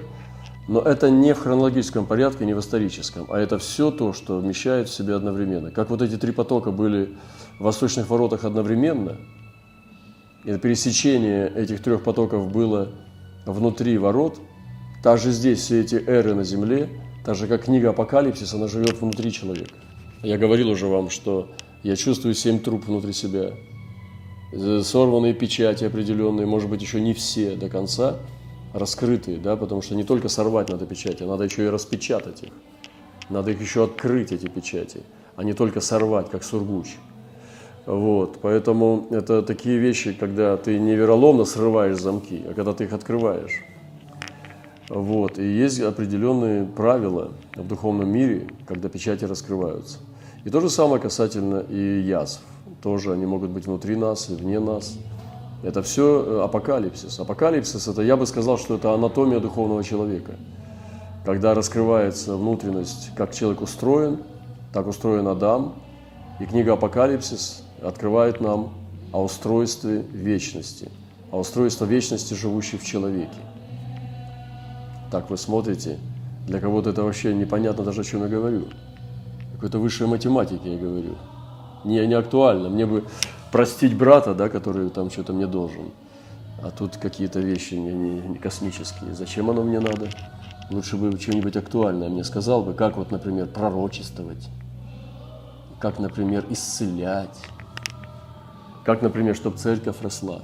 но 0.66 0.80
это 0.80 1.10
не 1.10 1.32
в 1.32 1.38
хронологическом 1.38 2.06
порядке, 2.06 2.44
не 2.44 2.54
в 2.54 2.60
историческом, 2.60 3.26
а 3.30 3.38
это 3.38 3.58
все 3.58 3.92
то, 3.92 4.12
что 4.12 4.38
вмещает 4.38 4.88
в 4.88 4.92
себе 4.92 5.14
одновременно. 5.14 5.70
Как 5.70 5.90
вот 5.90 6.02
эти 6.02 6.16
три 6.16 6.32
потока 6.32 6.72
были 6.72 7.14
в 7.60 7.64
восточных 7.64 8.10
воротах 8.10 8.44
одновременно, 8.44 9.16
и 10.44 10.56
пересечение 10.56 11.52
этих 11.54 11.82
трех 11.82 12.02
потоков 12.02 12.50
было 12.50 12.88
внутри 13.46 13.96
ворот– 13.96 14.40
также 15.02 15.30
здесь 15.30 15.60
все 15.60 15.80
эти 15.80 15.94
эры 15.94 16.34
на 16.34 16.44
земле, 16.44 16.88
так 17.24 17.34
же 17.34 17.46
как 17.46 17.64
книга 17.64 17.90
Апокалипсис, 17.90 18.52
она 18.54 18.68
живет 18.68 19.00
внутри 19.00 19.32
человека. 19.32 19.74
Я 20.22 20.36
говорил 20.38 20.68
уже 20.70 20.86
вам, 20.86 21.10
что 21.10 21.48
я 21.82 21.96
чувствую 21.96 22.34
семь 22.34 22.58
труб 22.58 22.86
внутри 22.86 23.12
себя, 23.12 23.52
сорванные 24.82 25.32
печати 25.32 25.84
определенные, 25.84 26.46
может 26.46 26.68
быть, 26.68 26.82
еще 26.82 27.00
не 27.00 27.14
все 27.14 27.56
до 27.56 27.68
конца 27.68 28.18
раскрытые, 28.72 29.38
да, 29.38 29.56
потому 29.56 29.82
что 29.82 29.94
не 29.94 30.04
только 30.04 30.28
сорвать 30.28 30.68
надо 30.68 30.86
печати, 30.86 31.22
надо 31.22 31.44
еще 31.44 31.64
и 31.64 31.68
распечатать 31.68 32.42
их. 32.42 32.50
Надо 33.28 33.52
их 33.52 33.60
еще 33.60 33.84
открыть, 33.84 34.32
эти 34.32 34.46
печати, 34.48 35.02
а 35.36 35.44
не 35.44 35.54
только 35.54 35.80
сорвать, 35.80 36.30
как 36.30 36.44
сургуч. 36.44 36.88
Вот, 37.86 38.38
поэтому 38.42 39.06
это 39.10 39.42
такие 39.42 39.78
вещи, 39.78 40.12
когда 40.12 40.56
ты 40.56 40.78
не 40.78 40.94
вероломно 40.94 41.44
срываешь 41.44 41.96
замки, 41.96 42.42
а 42.48 42.54
когда 42.54 42.72
ты 42.72 42.84
их 42.84 42.92
открываешь. 42.92 43.62
Вот. 44.90 45.38
И 45.38 45.44
есть 45.44 45.80
определенные 45.80 46.64
правила 46.64 47.30
в 47.54 47.66
духовном 47.66 48.10
мире, 48.10 48.48
когда 48.66 48.88
печати 48.88 49.24
раскрываются. 49.24 49.98
И 50.44 50.50
то 50.50 50.60
же 50.60 50.68
самое 50.68 51.00
касательно 51.00 51.64
и 51.68 52.00
язв. 52.00 52.40
Тоже 52.82 53.12
они 53.12 53.24
могут 53.24 53.50
быть 53.50 53.66
внутри 53.66 53.94
нас 53.94 54.28
и 54.30 54.34
вне 54.34 54.58
нас. 54.58 54.98
Это 55.62 55.82
все 55.82 56.24
э, 56.26 56.42
апокалипсис. 56.42 57.20
Апокалипсис– 57.20 57.86
это, 57.88 58.02
я 58.02 58.16
бы 58.16 58.26
сказал, 58.26 58.58
что 58.58 58.74
это 58.74 58.92
анатомия 58.92 59.38
духовного 59.38 59.84
человека. 59.84 60.32
Когда 61.24 61.54
раскрывается 61.54 62.36
внутренность, 62.36 63.10
как 63.14 63.32
человек 63.32 63.60
устроен, 63.60 64.18
так 64.72 64.88
устроен 64.88 65.28
Адам. 65.28 65.74
И 66.40 66.46
книга 66.46 66.72
Апокалипсис 66.72 67.62
открывает 67.80 68.40
нам 68.40 68.72
о 69.12 69.22
устройстве 69.22 70.02
вечности, 70.12 70.88
о 71.30 71.40
устройстве 71.40 71.86
вечности, 71.86 72.34
живущей 72.34 72.78
в 72.78 72.84
человеке 72.84 73.38
так 75.10 75.30
вы 75.30 75.36
смотрите, 75.36 75.98
для 76.46 76.60
кого-то 76.60 76.90
это 76.90 77.02
вообще 77.02 77.34
непонятно 77.34 77.84
даже, 77.84 78.02
о 78.02 78.04
чем 78.04 78.22
я 78.22 78.28
говорю. 78.28 78.68
Какой-то 79.54 79.78
высшей 79.78 80.06
математики 80.06 80.68
я 80.68 80.78
говорю. 80.78 81.16
Не, 81.84 82.06
не 82.06 82.14
актуально. 82.14 82.68
Мне 82.68 82.86
бы 82.86 83.04
простить 83.52 83.96
брата, 83.96 84.34
да, 84.34 84.48
который 84.48 84.90
там 84.90 85.10
что-то 85.10 85.32
мне 85.32 85.46
должен. 85.46 85.90
А 86.62 86.70
тут 86.70 86.96
какие-то 86.96 87.40
вещи 87.40 87.74
не, 87.74 87.92
не, 87.92 88.20
не 88.20 88.38
космические. 88.38 89.14
Зачем 89.14 89.50
оно 89.50 89.62
мне 89.62 89.80
надо? 89.80 90.08
Лучше 90.70 90.96
бы 90.96 91.18
что-нибудь 91.18 91.56
актуальное 91.56 92.08
мне 92.08 92.22
сказал 92.22 92.62
бы, 92.62 92.74
как 92.74 92.96
вот, 92.96 93.10
например, 93.10 93.48
пророчествовать, 93.48 94.48
как, 95.80 95.98
например, 95.98 96.46
исцелять, 96.48 97.36
как, 98.84 99.02
например, 99.02 99.34
чтобы 99.34 99.56
церковь 99.56 100.00
росла. 100.00 100.42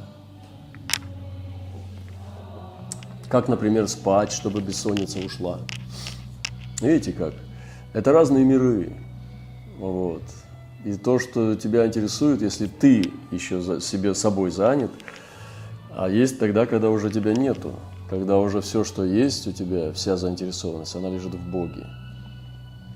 Как, 3.28 3.48
например, 3.48 3.88
спать, 3.88 4.32
чтобы 4.32 4.60
бессонница 4.60 5.18
ушла. 5.18 5.60
Видите 6.80 7.12
как? 7.12 7.34
Это 7.92 8.12
разные 8.12 8.44
миры. 8.44 8.92
Вот. 9.78 10.22
И 10.84 10.94
то, 10.94 11.18
что 11.18 11.56
тебя 11.56 11.86
интересует, 11.86 12.42
если 12.42 12.66
ты 12.66 13.10
еще 13.30 13.60
за, 13.60 13.80
себе 13.80 14.14
собой 14.14 14.50
занят, 14.50 14.90
а 15.90 16.08
есть 16.08 16.38
тогда, 16.38 16.66
когда 16.66 16.90
уже 16.90 17.10
тебя 17.10 17.32
нету, 17.32 17.74
когда 18.08 18.38
уже 18.38 18.60
все, 18.60 18.84
что 18.84 19.04
есть 19.04 19.48
у 19.48 19.52
тебя, 19.52 19.92
вся 19.92 20.16
заинтересованность, 20.16 20.94
она 20.94 21.08
лежит 21.08 21.34
в 21.34 21.50
Боге. 21.50 21.86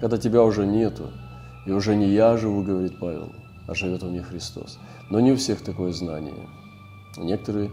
Когда 0.00 0.18
тебя 0.18 0.42
уже 0.44 0.66
нету, 0.66 1.10
и 1.66 1.72
уже 1.72 1.96
не 1.96 2.08
я 2.08 2.36
живу, 2.36 2.62
говорит 2.62 2.98
Павел, 3.00 3.32
а 3.66 3.74
живет 3.74 4.02
во 4.02 4.08
мне 4.08 4.22
Христос. 4.22 4.78
Но 5.10 5.18
не 5.20 5.32
у 5.32 5.36
всех 5.36 5.62
такое 5.62 5.92
знание. 5.92 6.48
Некоторые 7.16 7.70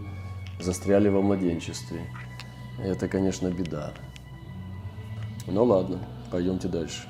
застряли 0.60 1.08
во 1.08 1.22
младенчестве. 1.22 2.06
Это, 2.82 3.08
конечно, 3.08 3.48
беда. 3.48 3.92
Ну 5.46 5.64
ладно, 5.64 5.98
пойдемте 6.30 6.68
дальше. 6.68 7.08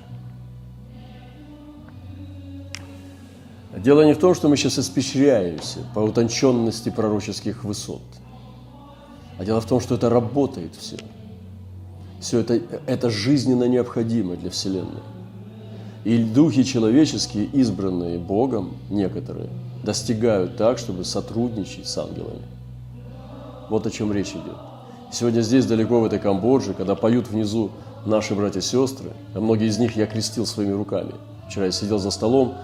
Дело 3.77 4.05
не 4.05 4.15
в 4.15 4.19
том, 4.19 4.35
что 4.35 4.49
мы 4.49 4.57
сейчас 4.57 4.79
испещряемся 4.79 5.81
по 5.95 6.01
утонченности 6.01 6.89
пророческих 6.89 7.65
высот, 7.65 8.03
а 9.39 9.45
дело 9.45 9.61
в 9.61 9.67
том, 9.67 9.81
что 9.81 9.97
это 9.97 10.09
работает 10.09 10.75
все. 10.75 10.97
Все 12.19 12.41
это, 12.41 12.55
это 12.87 13.11
жизненно 13.11 13.65
необходимо 13.65 14.37
для 14.37 14.51
Вселенной. 14.51 15.03
И 16.05 16.17
духи 16.19 16.65
человеческие, 16.65 17.45
избранные 17.45 18.19
Богом, 18.19 18.77
некоторые, 18.91 19.51
достигают 19.85 20.57
так, 20.57 20.79
чтобы 20.79 21.05
сотрудничать 21.05 21.87
с 21.87 21.99
ангелами. 21.99 22.43
Вот 23.69 23.87
о 23.87 23.91
чем 23.91 24.13
речь 24.13 24.31
идет. 24.31 24.57
Сегодня 25.11 25.41
здесь, 25.41 25.65
далеко 25.65 26.01
в 26.01 26.05
этой 26.05 26.19
Камбодже, 26.19 26.75
когда 26.75 26.95
поют 26.95 27.29
внизу 27.29 27.71
наши 28.05 28.35
братья 28.35 28.61
и 28.61 28.63
сестры, 28.63 29.13
а 29.35 29.41
многие 29.41 29.67
из 29.67 29.79
них 29.79 29.97
я 29.97 30.07
крестил 30.07 30.45
своими 30.45 30.73
руками. 30.73 31.15
Вчера 31.49 31.67
я 31.67 31.73
сидел 31.73 31.99
за 31.99 32.11
столом, 32.11 32.55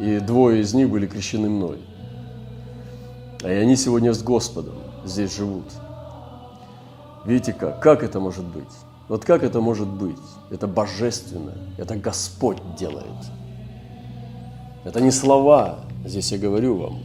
и 0.00 0.18
двое 0.18 0.62
из 0.62 0.72
них 0.72 0.88
были 0.88 1.06
крещены 1.06 1.50
мной. 1.50 1.78
А 3.42 3.48
и 3.50 3.54
они 3.56 3.76
сегодня 3.76 4.14
с 4.14 4.22
Господом 4.22 4.74
здесь 5.04 5.36
живут. 5.36 5.66
Видите 7.26 7.52
как? 7.52 7.80
Как 7.80 8.02
это 8.02 8.20
может 8.20 8.44
быть? 8.44 8.64
Вот 9.08 9.24
как 9.24 9.42
это 9.42 9.60
может 9.60 9.88
быть? 9.88 10.16
Это 10.50 10.66
божественно, 10.66 11.52
это 11.76 11.94
Господь 11.96 12.58
делает. 12.78 13.06
Это 14.84 15.00
не 15.00 15.10
слова, 15.10 15.80
здесь 16.06 16.32
я 16.32 16.38
говорю 16.38 16.76
вам, 16.76 17.02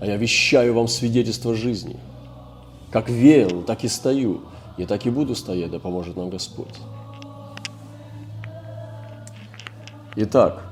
а 0.00 0.06
я 0.06 0.16
вещаю 0.16 0.74
вам 0.74 0.88
свидетельство 0.88 1.54
жизни. 1.54 1.98
Как 2.90 3.08
верил, 3.08 3.62
так 3.62 3.84
и 3.84 3.88
стою, 3.88 4.42
и 4.76 4.86
так 4.86 5.06
и 5.06 5.10
буду 5.10 5.34
стоять, 5.34 5.70
да 5.70 5.78
поможет 5.78 6.16
нам 6.16 6.30
Господь. 6.30 6.74
Итак, 10.16 10.62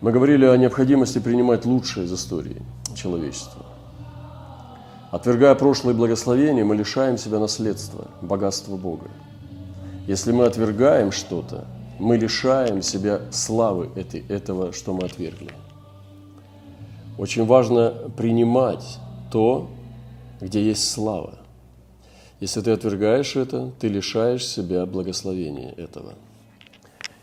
мы 0.00 0.12
говорили 0.12 0.44
о 0.44 0.56
необходимости 0.56 1.18
принимать 1.18 1.64
лучшее 1.64 2.04
из 2.04 2.12
истории 2.12 2.60
человечества. 2.94 3.64
Отвергая 5.10 5.54
прошлые 5.54 5.94
благословения, 5.94 6.64
мы 6.64 6.76
лишаем 6.76 7.16
себя 7.16 7.38
наследства, 7.38 8.08
богатства 8.20 8.76
Бога. 8.76 9.06
Если 10.06 10.32
мы 10.32 10.44
отвергаем 10.44 11.12
что-то, 11.12 11.64
мы 11.98 12.18
лишаем 12.18 12.82
себя 12.82 13.20
славы 13.30 13.88
этой, 13.94 14.26
этого, 14.28 14.72
что 14.72 14.92
мы 14.92 15.04
отвергли. 15.04 15.52
Очень 17.16 17.46
важно 17.46 17.94
принимать 18.16 18.98
то, 19.30 19.68
где 20.40 20.62
есть 20.62 20.90
слава. 20.90 21.38
Если 22.40 22.60
ты 22.60 22.72
отвергаешь 22.72 23.36
это, 23.36 23.72
ты 23.78 23.88
лишаешь 23.88 24.46
себя 24.46 24.86
благословения 24.86 25.72
этого. 25.72 26.14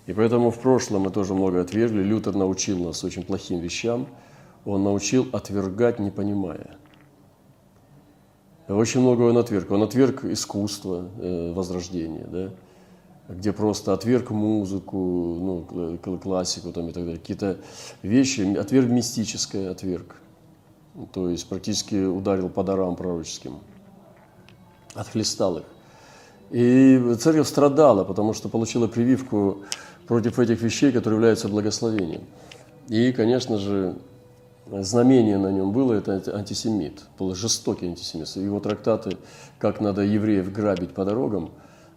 И 0.08 0.14
поэтому 0.14 0.52
в 0.52 0.60
прошлом 0.60 1.04
мы 1.04 1.12
тоже 1.12 1.34
много 1.34 1.62
отвергли. 1.62 2.02
Лютер 2.02 2.36
научил 2.36 2.84
нас 2.84 3.04
очень 3.04 3.24
плохим 3.24 3.60
вещам. 3.60 4.08
Он 4.66 4.84
научил 4.84 5.28
отвергать, 5.32 6.00
не 6.00 6.12
понимая– 6.12 6.72
очень 8.74 9.02
много 9.02 9.24
он 9.24 9.38
отверг. 9.38 9.72
Он 9.72 9.84
отверг 9.84 10.24
искусство 10.26 11.10
э, 11.20 11.54
возрождения, 11.54 12.26
да, 12.26 12.52
где 13.28 13.54
просто 13.54 13.94
отверг 13.94 14.32
музыку, 14.32 14.98
ну, 14.98 15.98
классику 16.20 16.72
там 16.72 16.90
и 16.90 16.92
так 16.92 17.04
далее. 17.04 17.20
Какие-то 17.20 17.58
вещи, 18.02 18.56
отверг 18.56 18.90
мистическое, 18.90 19.72
отверг. 19.72 20.21
То 21.14 21.30
есть 21.30 21.48
практически 21.48 22.06
ударил 22.06 22.50
по 22.50 22.64
дарам 22.64 22.96
пророческим, 22.96 23.60
отхлестал 24.94 25.60
их. 25.60 25.64
И 26.52 27.16
церковь 27.20 27.48
страдала, 27.48 28.04
потому 28.04 28.34
что 28.34 28.50
получила 28.50 28.88
прививку 28.88 29.60
против 30.06 30.38
этих 30.38 30.62
вещей, 30.62 30.92
которые 30.92 31.18
являются 31.18 31.48
благословением. 31.48 32.24
И, 32.90 33.14
конечно 33.14 33.58
же, 33.58 33.96
знамение 34.70 35.38
на 35.38 35.52
нем 35.52 35.72
было, 35.72 35.94
это 35.94 36.22
антисемит, 36.36 37.04
был 37.18 37.36
жестокий 37.36 37.88
антисемит. 37.88 38.28
Его 38.36 38.60
трактаты, 38.60 39.18
как 39.60 39.80
надо 39.80 40.02
евреев 40.02 40.52
грабить 40.52 40.94
по 40.94 41.06
дорогам, 41.06 41.52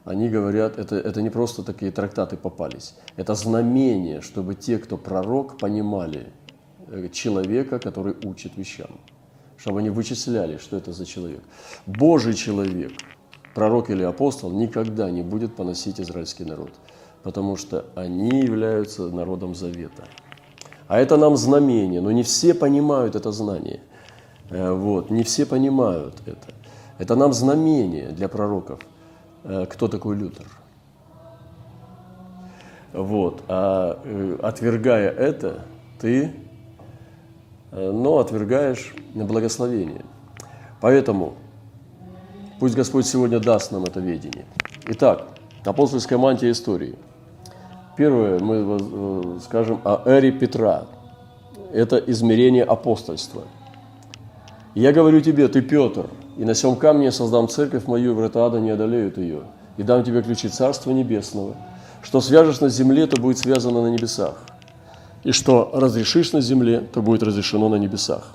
они 0.05 0.29
говорят, 0.29 0.79
это, 0.79 0.97
это 0.97 1.23
не 1.23 1.31
просто 1.31 1.63
такие 1.63 1.91
трактаты 1.91 2.37
попались, 2.37 2.95
это 3.17 3.35
знамение, 3.35 4.21
чтобы 4.21 4.55
те, 4.55 4.79
кто 4.79 4.97
пророк, 4.99 5.59
понимали 5.59 6.27
человека, 7.13 7.79
который 7.79 8.15
учит 8.25 8.57
вещам, 8.57 8.91
чтобы 9.57 9.81
они 9.81 9.91
вычисляли, 9.91 10.59
что 10.59 10.77
это 10.77 10.93
за 10.93 11.07
человек. 11.07 11.43
Божий 11.87 12.35
человек, 12.35 12.93
пророк 13.55 13.91
или 13.91 14.03
апостол, 14.03 14.51
никогда 14.51 15.11
не 15.11 15.23
будет 15.23 15.57
поносить 15.57 16.01
израильский 16.01 16.45
народ, 16.45 16.73
потому 17.23 17.57
что 17.57 17.87
они 17.95 18.41
являются 18.41 19.09
народом 19.09 19.55
завета. 19.55 20.05
А 20.87 20.99
это 20.99 21.17
нам 21.17 21.37
знамение, 21.37 22.01
но 22.01 22.13
не 22.13 22.23
все 22.23 22.53
понимают 22.53 23.17
это 23.17 23.33
знание. 23.33 23.81
Э, 24.51 24.73
вот, 24.73 25.11
не 25.11 25.23
все 25.23 25.47
понимают 25.47 26.15
это. 26.27 26.49
Это 26.99 27.17
нам 27.17 27.33
знамение 27.33 28.09
для 28.11 28.29
пророков. 28.29 28.81
Э, 29.45 29.67
кто 29.67 29.89
такой 29.89 30.17
Лютер? 30.17 30.47
Вот. 32.93 33.43
А 33.49 34.01
э, 34.05 34.39
отвергая 34.43 35.11
это, 35.11 35.65
ты, 36.01 36.35
но 37.75 38.19
отвергаешь 38.19 38.95
благословение. 39.15 40.05
Поэтому 40.81 41.35
пусть 42.61 42.75
Господь 42.75 43.07
сегодня 43.07 43.41
даст 43.41 43.73
нам 43.73 43.85
это 43.85 44.01
ведение. 44.01 44.47
Итак, 44.89 45.27
апостольская 45.65 46.19
мантия 46.19 46.51
истории– 46.51 46.95
Первое, 47.97 48.41
мы 48.41 48.57
э, 48.57 49.39
скажем 49.45 49.81
о 49.85 50.03
эре 50.05 50.33
Петра. 50.33 50.87
Это 51.73 51.97
измерение 51.97 52.65
апостольства. 52.65 53.43
«Я 54.75 54.93
говорю 54.93 55.21
тебе, 55.21 55.47
ты 55.47 55.63
Петр, 55.63 56.09
и 56.37 56.45
на 56.45 56.55
сем 56.55 56.75
камне 56.75 57.13
создам 57.13 57.49
церковь 57.49 57.87
мою, 57.87 58.13
и 58.13 58.15
врата 58.15 58.45
ада 58.45 58.59
не 58.59 58.71
одолеют 58.71 59.19
ее, 59.19 59.43
и 59.77 59.85
дам 59.85 60.03
тебе 60.03 60.23
ключи 60.23 60.49
Царства 60.49 60.91
Небесного. 60.91 61.55
Что 62.03 62.21
свяжешь 62.21 62.61
на 62.61 62.69
земле, 62.69 63.07
то 63.07 63.21
будет 63.21 63.39
связано 63.39 63.83
на 63.83 63.89
небесах, 63.89 64.35
и 65.25 65.33
что 65.33 65.71
разрешишь 65.73 66.33
на 66.33 66.41
земле, 66.41 66.81
то 66.81 67.03
будет 67.03 67.23
разрешено 67.23 67.69
на 67.69 67.77
небесах». 67.77 68.35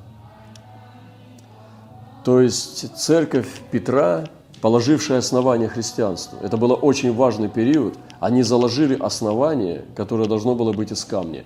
То 2.26 2.42
есть 2.42 2.96
церковь 2.98 3.48
Петра 3.72 4.26
положившие 4.62 5.20
основание 5.20 5.70
христианству. 5.70 6.38
Это 6.42 6.58
был 6.58 6.78
очень 6.82 7.14
важный 7.14 7.50
период. 7.50 7.98
Они 8.20 8.44
заложили 8.44 8.96
основание, 9.00 9.86
которое 9.96 10.28
должно 10.28 10.56
было 10.56 10.74
быть 10.74 10.92
из 10.92 11.06
камня. 11.06 11.44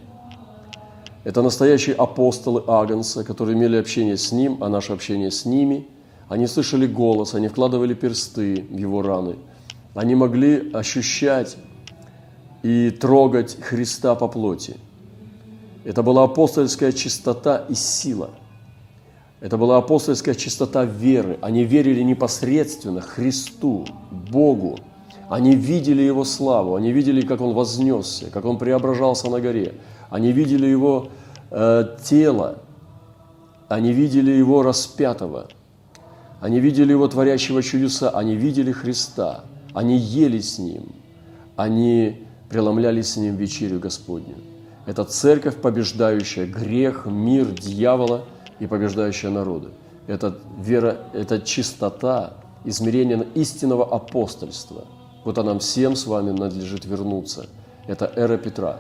Это 1.24 1.42
настоящие 1.42 1.96
апостолы 1.96 2.64
Агнца, 2.68 3.24
которые 3.24 3.56
имели 3.56 3.78
общение 3.78 4.18
с 4.18 4.32
Ним, 4.32 4.58
а 4.62 4.70
наше 4.70 4.94
общение 4.94 5.32
с 5.32 5.46
ними. 5.46 5.88
Они 6.28 6.48
слышали 6.48 6.88
голос, 6.88 7.34
они 7.34 7.48
вкладывали 7.48 7.94
персты 7.94 8.66
в 8.70 8.78
Его 8.78 9.02
раны. 9.02 9.36
Они 9.94 10.16
могли 10.16 10.72
ощущать 10.74 11.56
и 12.64 12.90
трогать 12.90 13.58
Христа 13.62 14.16
по 14.16 14.28
плоти. 14.28 14.76
Это 15.84 16.04
была 16.04 16.24
апостольская 16.24 16.92
чистота 16.92 17.66
и 17.70 17.74
сила– 17.74 18.30
это 19.44 19.58
была 19.58 19.78
апостольская 19.78 20.36
чистота 20.36 20.86
веры. 20.86 21.38
Они 21.42 21.66
верили 21.66 22.02
непосредственно 22.02 23.02
Христу, 23.02 23.86
Богу. 24.10 24.80
Они 25.30 25.54
видели 25.54 26.02
Его 26.02 26.24
славу, 26.24 26.76
они 26.76 26.94
видели, 26.94 27.20
как 27.20 27.42
Он 27.42 27.54
вознесся, 27.54 28.30
как 28.32 28.46
Он 28.46 28.58
преображался 28.58 29.30
на 29.30 29.42
горе. 29.42 29.74
Они 30.10 30.32
видели 30.32 30.66
Его 30.66 31.10
э, 31.52 31.98
тело, 32.06 32.60
они 33.68 33.92
видели 33.92 34.32
Его 34.32 34.64
распятого, 34.64 35.50
они 36.40 36.62
видели 36.62 36.94
Его 36.94 37.10
творящего 37.10 37.62
чудеса, 37.62 38.12
они 38.12 38.36
видели 38.38 38.72
Христа, 38.72 39.44
они 39.74 39.98
ели 39.98 40.40
с 40.40 40.58
Ним, 40.58 40.86
они 41.58 42.26
преломляли 42.48 43.02
с 43.02 43.18
Ним 43.18 43.36
вечерю 43.36 43.80
Господню. 43.80 44.36
Это 44.86 45.04
церковь, 45.04 45.56
побеждающая 45.58 46.46
грех, 46.46 47.06
мир, 47.06 47.46
дьявола– 47.48 48.26
и 48.60 48.68
побеждающая 48.68 49.30
народы. 49.30 49.70
Это 50.08 50.38
вера, 50.58 50.98
это 51.14 51.42
чистота, 51.42 52.34
измерение 52.64 53.26
истинного 53.36 53.94
апостольства. 53.94 54.86
Куда 55.24 55.44
нам 55.44 55.60
всем 55.60 55.96
с 55.96 56.06
вами 56.06 56.32
надлежит 56.32 56.86
вернуться. 56.86 57.48
Это 57.88 58.12
эра 58.16 58.38
Петра. 58.38 58.80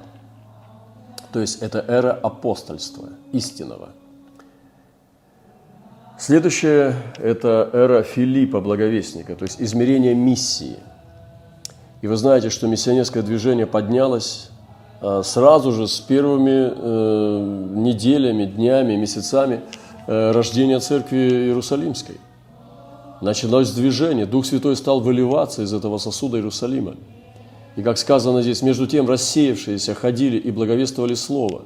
То 1.31 1.39
есть 1.39 1.61
это 1.61 1.83
эра 1.87 2.11
апостольства, 2.11 3.09
истинного. 3.31 3.89
Следующее– 6.17 6.95
это 7.17 7.69
эра 7.73 8.03
Филиппа, 8.03 8.61
благовестника, 8.61 9.35
то 9.35 9.43
есть 9.43 9.59
измерение 9.59 10.13
миссии. 10.13 10.77
И 12.01 12.07
вы 12.07 12.15
знаете, 12.17 12.49
что 12.49 12.67
миссионерское 12.67 13.23
движение 13.23 13.65
поднялось 13.65 14.51
сразу 15.23 15.71
же 15.73 15.87
с 15.87 15.99
первыми 15.99 16.71
э, 16.73 17.69
неделями, 17.75 18.45
днями, 18.45 18.95
месяцами 18.95 19.61
э, 20.07 20.31
рождения 20.31 20.79
церкви 20.79 21.17
Иерусалимской. 21.17 22.17
Началось 23.19 23.71
движение, 23.71 24.25
Дух 24.25 24.45
Святой 24.45 24.75
стал 24.75 25.01
выливаться 25.01 25.61
из 25.63 25.73
этого 25.73 25.97
сосуда 25.97 26.37
Иерусалима. 26.37 26.95
И 27.75 27.81
как 27.81 27.97
сказано 27.97 28.41
здесь, 28.41 28.61
между 28.61 28.87
тем 28.87 29.09
рассеявшиеся 29.09 29.93
ходили 29.93 30.37
и 30.37 30.51
благовествовали 30.51 31.15
Слово. 31.15 31.63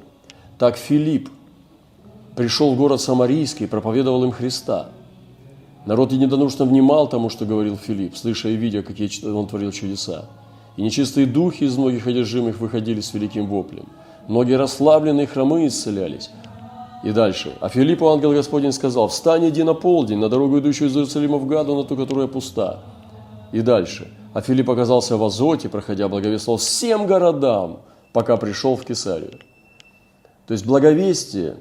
Так 0.58 0.76
Филипп 0.76 1.28
пришел 2.34 2.74
в 2.74 2.76
город 2.76 3.00
Самарийский 3.00 3.66
и 3.66 3.68
проповедовал 3.68 4.24
им 4.24 4.32
Христа. 4.32 4.88
Народ 5.86 6.12
единодушно 6.12 6.64
внимал 6.64 7.08
тому, 7.08 7.30
что 7.30 7.44
говорил 7.44 7.76
Филипп, 7.76 8.16
слыша 8.16 8.48
и 8.48 8.56
видя, 8.56 8.82
какие 8.82 9.24
он 9.26 9.46
творил 9.46 9.72
чудеса. 9.72 10.26
И 10.78 10.82
нечистые 10.82 11.26
духи 11.26 11.64
из 11.64 11.76
многих 11.76 12.06
одержимых 12.06 12.60
выходили 12.60 13.00
с 13.00 13.12
великим 13.12 13.48
воплем. 13.48 13.88
Многие 14.28 14.56
расслабленные 14.56 15.26
хромы 15.26 15.66
исцелялись. 15.66 16.30
И 17.02 17.10
дальше. 17.10 17.52
А 17.60 17.68
Филиппу 17.68 18.08
ангел 18.08 18.32
Господень 18.32 18.70
сказал, 18.70 19.08
встань, 19.08 19.48
иди 19.48 19.64
на 19.64 19.74
полдень, 19.74 20.18
на 20.18 20.28
дорогу, 20.28 20.60
идущую 20.60 20.88
из 20.88 20.96
Иерусалима 20.96 21.38
в 21.38 21.46
Гаду, 21.46 21.74
на 21.74 21.82
ту, 21.82 21.96
которая 21.96 22.28
пуста. 22.28 22.84
И 23.50 23.60
дальше. 23.60 24.06
А 24.34 24.40
Филипп 24.40 24.70
оказался 24.70 25.16
в 25.16 25.24
Азоте, 25.24 25.68
проходя, 25.68 26.08
благовествовал 26.08 26.58
всем 26.58 27.06
городам, 27.06 27.80
пока 28.12 28.36
пришел 28.36 28.76
в 28.76 28.84
Кесарию. 28.84 29.32
То 30.46 30.52
есть 30.52 30.64
благовестие, 30.64 31.56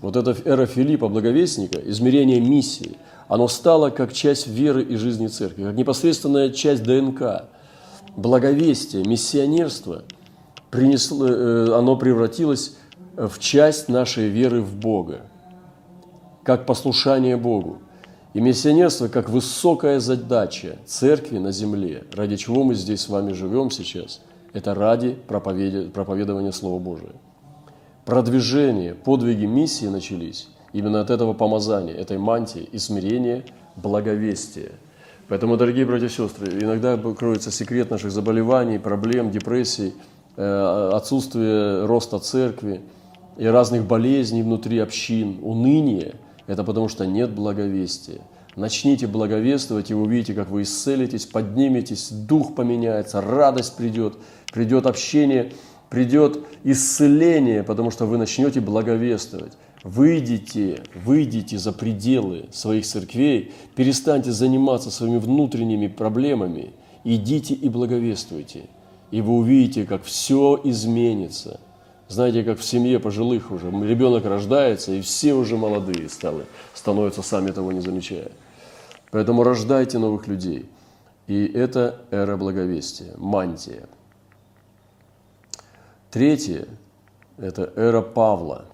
вот 0.00 0.16
эта 0.16 0.34
эра 0.48 0.64
Филиппа, 0.64 1.08
благовестника, 1.08 1.78
измерение 1.84 2.40
миссии, 2.40 2.96
оно 3.28 3.46
стало 3.46 3.90
как 3.90 4.14
часть 4.14 4.46
веры 4.46 4.82
и 4.82 4.96
жизни 4.96 5.26
церкви, 5.26 5.64
как 5.64 5.74
непосредственная 5.74 6.48
часть 6.48 6.82
ДНК. 6.82 7.44
Благовестие, 8.16 9.04
миссионерство, 9.04 10.04
принесло, 10.70 11.26
э, 11.26 11.74
оно 11.76 11.96
превратилось 11.96 12.76
в 13.16 13.38
часть 13.38 13.88
нашей 13.88 14.28
веры 14.28 14.60
в 14.60 14.76
Бога, 14.76 15.22
как 16.42 16.66
послушание 16.66 17.36
Богу. 17.36 17.78
И 18.34 18.40
миссионерство 18.40 19.06
как 19.08 19.30
высокая 19.30 20.00
задача 20.00 20.76
церкви 20.86 21.38
на 21.38 21.52
земле, 21.52 22.04
ради 22.12 22.36
чего 22.36 22.64
мы 22.64 22.74
здесь 22.74 23.02
с 23.02 23.08
вами 23.08 23.32
живем 23.32 23.70
сейчас, 23.70 24.20
это 24.52 24.74
ради 24.74 25.16
проповедования 25.28 26.52
Слова 26.52 26.80
Божия. 26.80 27.12
Продвижение, 28.04 28.94
подвиги 28.94 29.46
миссии 29.46 29.86
начались 29.86 30.48
именно 30.72 31.00
от 31.00 31.10
этого 31.10 31.32
помазания, 31.32 31.94
этой 31.94 32.18
мантии 32.18 32.68
и 32.70 32.78
смирения, 32.78 33.44
благовестия. 33.76 34.72
Поэтому, 35.28 35.56
дорогие 35.56 35.86
братья 35.86 36.06
и 36.06 36.10
сестры, 36.10 36.58
иногда 36.60 36.96
кроется 36.96 37.50
секрет 37.50 37.90
наших 37.90 38.10
заболеваний, 38.10 38.78
проблем, 38.78 39.30
депрессий, 39.30 39.94
э, 40.36 40.90
отсутствие 40.92 41.86
роста 41.86 42.18
церкви 42.18 42.82
и 43.38 43.46
разных 43.46 43.86
болезней 43.86 44.42
внутри 44.42 44.78
общин, 44.78 45.38
уныние– 45.42 46.16
это 46.46 46.62
потому 46.62 46.88
что 46.88 47.06
нет 47.06 47.30
благовестия. 47.30 48.20
Начните 48.54 49.06
благовествовать, 49.06 49.90
и 49.90 49.94
вы 49.94 50.02
увидите, 50.02 50.34
как 50.34 50.50
вы 50.50 50.62
исцелитесь, 50.62 51.26
подниметесь, 51.26 52.10
дух 52.10 52.54
поменяется, 52.54 53.20
радость 53.20 53.76
придет, 53.76 54.14
придет 54.52 54.86
общение, 54.86 55.52
придет 55.90 56.38
исцеление, 56.62 57.62
потому 57.62 57.90
что 57.90 58.04
вы 58.04 58.18
начнете 58.18 58.60
благовествовать. 58.60 59.52
Выйдите, 59.84 60.82
выйдите 60.94 61.58
за 61.58 61.72
пределы 61.72 62.48
своих 62.52 62.84
церквей, 62.84 63.52
перестаньте 63.76 64.32
заниматься 64.32 64.90
своими 64.90 65.18
внутренними 65.18 65.86
проблемами, 65.86 66.72
идите 67.04 67.54
и 67.54 67.68
благовествуйте. 67.68 68.64
И 69.12 69.20
вы 69.20 69.34
увидите, 69.34 69.84
как 69.84 70.02
все 70.02 70.60
изменится– 70.64 71.60
знаете, 72.08 72.44
как 72.44 72.58
в 72.58 72.64
семье 72.64 73.00
пожилых 73.00 73.50
уже, 73.50 73.70
ребенок 73.70 74.24
рождается, 74.26 74.92
и 74.92 75.00
все 75.00 75.34
уже 75.34 75.56
молодые 75.56 76.08
стали, 76.08 76.44
становятся 76.74 77.22
сами 77.22 77.50
того 77.50 77.72
не 77.72 77.80
замечая. 77.80 78.30
Поэтому 79.10 79.42
рождайте 79.42 79.98
новых 79.98 80.26
людей. 80.26 80.68
И 81.26 81.46
это 81.46 82.02
эра 82.10 82.36
благовестия, 82.36 83.14
мантия. 83.16 83.88
Третье– 86.10 86.68
это 87.38 87.72
эра 87.74 88.02
Павла, 88.02 88.66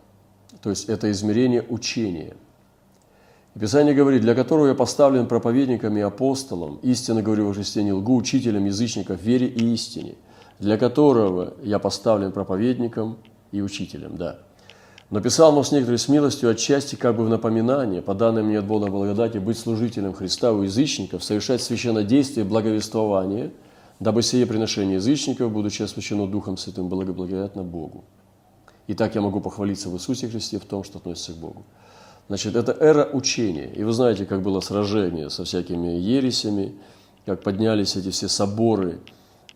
то 0.62 0.70
есть 0.70 0.88
это 0.88 1.10
измерение 1.10 1.64
учения. 1.68 2.34
И 3.54 3.58
Писание 3.58 3.94
говорит, 3.94 4.22
для 4.22 4.34
которого 4.34 4.68
я 4.68 4.74
поставлен 4.74 5.26
проповедником 5.26 5.96
и 5.96 6.00
апостолом, 6.00 6.78
истинно 6.82 7.22
говорю 7.22 7.48
во 7.48 7.54
Христе, 7.54 7.82
не 7.82 7.92
лгу, 7.92 8.16
учителем 8.16 8.66
язычников 8.66 9.22
вере 9.22 9.46
и 9.46 9.72
истине– 9.72 10.14
для 10.60 10.76
которого 10.76 11.54
я 11.62 11.78
поставлен 11.78 12.32
проповедником 12.32 13.16
и 13.50 13.62
учителем, 13.62 14.16
да. 14.16 14.38
Но 15.08 15.20
писал 15.20 15.52
но 15.52 15.64
с 15.64 15.72
некоторой 15.72 15.98
смелостью 15.98 16.50
отчасти 16.50 16.94
как 16.94 17.16
бы 17.16 17.24
в 17.24 17.28
напоминание, 17.28 18.00
по 18.00 18.14
данным 18.14 18.46
мне 18.46 18.60
от 18.60 18.66
Бога 18.66 18.86
благодати, 18.88 19.38
быть 19.38 19.58
служителем 19.58 20.12
Христа 20.12 20.52
у 20.52 20.62
язычников, 20.62 21.24
совершать 21.24 21.62
священное 21.62 22.04
действие 22.04 22.44
благовествования, 22.44 23.50
дабы 23.98 24.22
сие 24.22 24.46
приношение 24.46 24.96
язычников, 24.96 25.50
будучи 25.50 25.82
освящено 25.82 26.28
Духом 26.28 26.56
Святым, 26.56 26.88
было 26.88 27.02
благодатно 27.04 27.64
Богу. 27.64 28.04
И 28.90 28.94
так 28.94 29.14
я 29.14 29.20
могу 29.20 29.40
похвалиться 29.40 29.88
в 29.88 29.94
Иисусе 29.94 30.28
Христе 30.28 30.58
в 30.58 30.64
том, 30.64 30.84
что 30.84 30.98
относится 30.98 31.32
к 31.32 31.36
Богу. 31.36 31.64
Значит, 32.28 32.56
это 32.56 32.72
эра 32.72 33.08
учения. 33.12 33.70
И 33.72 33.84
вы 33.84 33.92
знаете, 33.92 34.24
как 34.24 34.42
было 34.42 34.60
сражение 34.60 35.30
со 35.30 35.44
всякими 35.44 35.88
ересями, 35.88 36.74
как 37.26 37.42
поднялись 37.42 37.96
эти 37.96 38.10
все 38.10 38.28
соборы– 38.28 38.98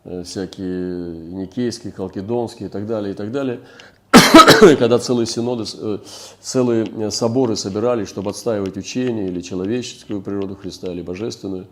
Э, 0.04 0.22
всякие 0.22 1.32
Никейские, 1.32 1.90
Халкидонские 1.92 2.68
и 2.68 2.70
так 2.70 2.86
далее, 2.86 3.14
и 3.14 3.16
так 3.16 3.32
далее, 3.32 3.60
когда 4.78 4.98
целые 4.98 5.26
синоды, 5.26 5.64
э, 5.80 5.98
целые 6.42 6.84
э, 6.84 7.10
соборы 7.10 7.56
собирались, 7.56 8.08
чтобы 8.08 8.30
отстаивать 8.30 8.76
учение 8.76 9.28
или 9.28 9.40
человеческую 9.40 10.20
природу 10.20 10.56
Христа, 10.56 10.92
или 10.92 11.00
божественную, 11.00 11.68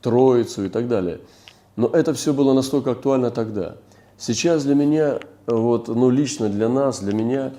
Троицу 0.00 0.64
и 0.64 0.70
так 0.70 0.88
далее. 0.88 1.20
Но 1.76 1.88
это 1.88 2.14
все 2.14 2.32
было 2.32 2.54
настолько 2.54 2.92
актуально 2.92 3.30
тогда. 3.30 3.76
Сейчас 4.16 4.64
для 4.64 4.74
меня, 4.74 5.18
вот, 5.46 5.88
ну 5.88 6.10
лично 6.10 6.48
для 6.48 6.68
нас, 6.68 7.00
для 7.00 7.14
меня, 7.14 7.52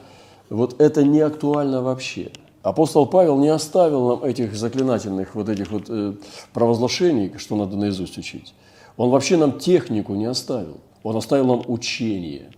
вот 0.50 0.80
это 0.82 1.04
не 1.04 1.22
актуально 1.22 1.82
вообще. 1.82 2.32
Апостол 2.62 3.06
Павел 3.06 3.38
не 3.38 3.50
оставил 3.50 4.08
нам 4.10 4.24
этих 4.24 4.56
заклинательных 4.56 5.36
вот 5.36 5.50
этих 5.50 5.72
вот 5.72 5.86
э, 5.88 6.14
провозглашений, 6.52 7.32
что 7.38 7.56
надо 7.56 7.78
наизусть 7.78 8.18
учить. 8.18 8.56
Он 8.98 9.12
вообще 9.12 9.38
нам 9.38 9.60
технику 9.60 10.16
не 10.16 10.26
оставил, 10.26 10.78
он 11.04 11.16
оставил 11.16 11.46
нам 11.46 11.64
учение. 11.68 12.52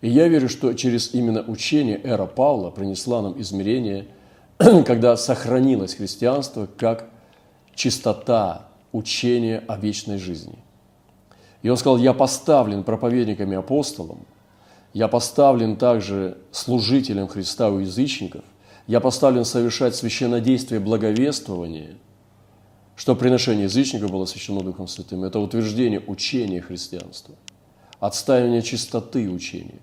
И 0.00 0.08
я 0.08 0.28
верю, 0.28 0.48
что 0.48 0.72
через 0.74 1.14
именно 1.14 1.42
учение 1.42 2.00
эра 2.02 2.26
Павла 2.26 2.70
принесла 2.70 3.22
нам 3.22 3.38
измерение, 3.40 4.06
когда 4.58 5.16
сохранилось 5.16 5.94
христианство 5.94 6.68
как 6.78 7.10
чистота 7.74 8.68
учения 8.92 9.62
о 9.66 9.76
вечной 9.76 10.18
жизни. 10.18 10.58
И 11.62 11.68
он 11.68 11.76
сказал, 11.76 11.98
я 11.98 12.12
поставлен 12.12 12.84
проповедником 12.84 13.52
и 13.52 13.56
апостолом, 13.56 14.20
я 14.94 15.08
поставлен 15.08 15.76
также 15.76 16.38
служителем 16.50 17.28
Христа 17.28 17.68
у 17.68 17.80
язычников, 17.80 18.44
я 18.86 19.00
поставлен 19.00 19.44
совершать 19.44 19.94
священнодействие 19.94 20.80
благовествования– 20.80 21.98
что 22.96 23.16
приношение 23.16 23.64
язычников 23.64 24.10
было 24.10 24.24
освящено 24.24 24.60
Духом 24.60 24.86
Святым. 24.86 25.24
Это 25.24 25.38
утверждение 25.38 26.02
учения 26.06 26.60
христианства, 26.60 27.34
отстаивание 28.00 28.62
чистоты 28.62 29.28
учения. 29.30 29.80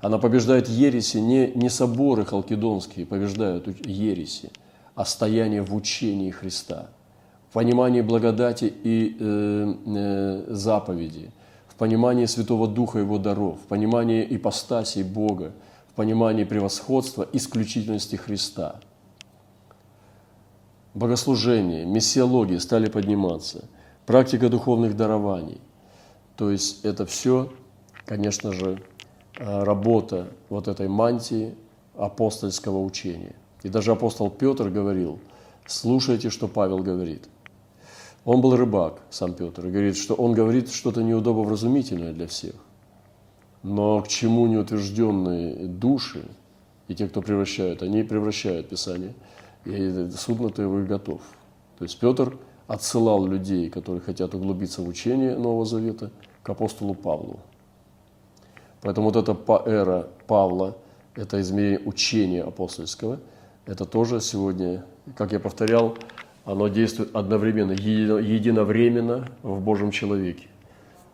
Она 0.00 0.18
побеждает 0.18 0.68
ереси, 0.68 1.18
не, 1.18 1.48
не 1.54 1.70
соборы 1.70 2.24
халкидонские 2.24 3.06
побеждают 3.06 3.68
ереси, 3.86 4.50
а 4.94 5.04
стояние 5.04 5.62
в 5.62 5.74
учении 5.74 6.30
Христа, 6.30 6.88
в 7.48 7.54
понимании 7.54 8.02
благодати 8.02 8.72
и 8.82 9.16
э, 9.18 9.74
э, 9.86 10.44
заповеди, 10.48 11.30
в 11.74 11.78
понимании 11.78 12.26
Святого 12.26 12.68
Духа 12.68 12.98
Его 12.98 13.18
даров, 13.18 13.58
в 13.60 13.66
понимании 13.66 14.26
ипостасии 14.28 15.02
Бога, 15.02 15.52
в 15.88 15.94
понимании 15.94 16.44
превосходства, 16.44 17.26
исключительности 17.32 18.16
Христа– 18.16 18.80
богослужение, 20.94 21.84
миссиология 21.84 22.58
стали 22.60 22.88
подниматься, 22.88 23.64
практика 24.06 24.48
духовных 24.48 24.96
дарований. 24.96 25.60
То 26.36 26.50
есть 26.50 26.84
это 26.84 27.04
все, 27.04 27.52
конечно 28.06 28.52
же, 28.52 28.82
э, 29.38 29.62
работа 29.64 30.28
вот 30.48 30.68
этой 30.68 30.88
мантии 30.88 31.54
апостольского 31.96 32.78
учения. 32.78 33.34
И 33.62 33.68
даже 33.68 33.92
апостол 33.92 34.30
Петр 34.30 34.68
говорил, 34.68 35.18
слушайте, 35.66 36.30
что 36.30 36.48
Павел 36.48 36.78
говорит. 36.78 37.28
Он 38.24 38.40
был 38.40 38.56
рыбак, 38.56 39.02
сам 39.10 39.34
Петр, 39.34 39.66
и 39.66 39.70
говорит, 39.70 39.96
что 39.96 40.14
он 40.14 40.32
говорит 40.32 40.70
что-то 40.70 41.02
неудобовразумительное 41.02 42.12
для 42.12 42.26
всех. 42.26 42.54
Но 43.62 44.00
к 44.00 44.08
чему 44.08 44.46
неутвержденные 44.46 45.66
души 45.66 46.24
и 46.88 46.94
те, 46.94 47.06
кто 47.08 47.22
превращают, 47.22 47.82
они 47.82 48.02
превращают 48.02 48.68
Писание– 48.68 49.14
и 49.64 50.10
судно 50.10 50.50
твоего 50.50 50.84
готов. 50.86 51.20
То 51.78 51.84
есть 51.84 51.98
Петр 51.98 52.36
отсылал 52.66 53.26
людей, 53.26 53.70
которые 53.70 54.00
хотят 54.00 54.34
углубиться 54.34 54.82
в 54.82 54.88
учение 54.88 55.36
Нового 55.36 55.64
Завета, 55.64 56.10
к 56.42 56.50
апостолу 56.50 56.94
Павлу. 56.94 57.40
Поэтому 58.82 59.10
вот 59.10 59.16
эта 59.16 59.32
эра 59.66 60.08
Павла, 60.26 60.76
это 61.14 61.40
измерение 61.40 61.80
учения 61.80 62.42
апостольского, 62.42 63.20
это 63.64 63.86
тоже 63.86 64.20
сегодня, 64.20 64.84
как 65.16 65.32
я 65.32 65.40
повторял, 65.40 65.96
оно 66.44 66.68
действует 66.68 67.14
одновременно, 67.14 67.72
единовременно 67.72 69.28
в 69.42 69.60
Божьем 69.60 69.90
человеке. 69.90 70.48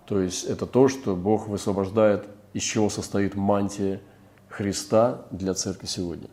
То 0.06 0.20
есть 0.20 0.44
это 0.44 0.66
то, 0.66 0.88
что 0.88 1.14
Бог 1.14 1.46
высвобождает, 1.46 2.24
из 2.52 2.62
чего 2.62 2.90
состоит 2.90 3.36
мантия 3.36 4.00
Христа 4.48 5.22
для 5.30 5.54
церкви 5.54 5.86
сегодня. 5.86 6.28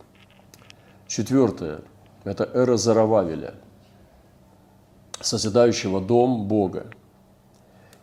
Четвертое– 1.05 1.81
это 2.23 2.43
эра 2.43 2.75
Зарававеля, 2.75 3.53
созидающего 5.21 6.01
дом 6.01 6.47
Бога, 6.47 6.87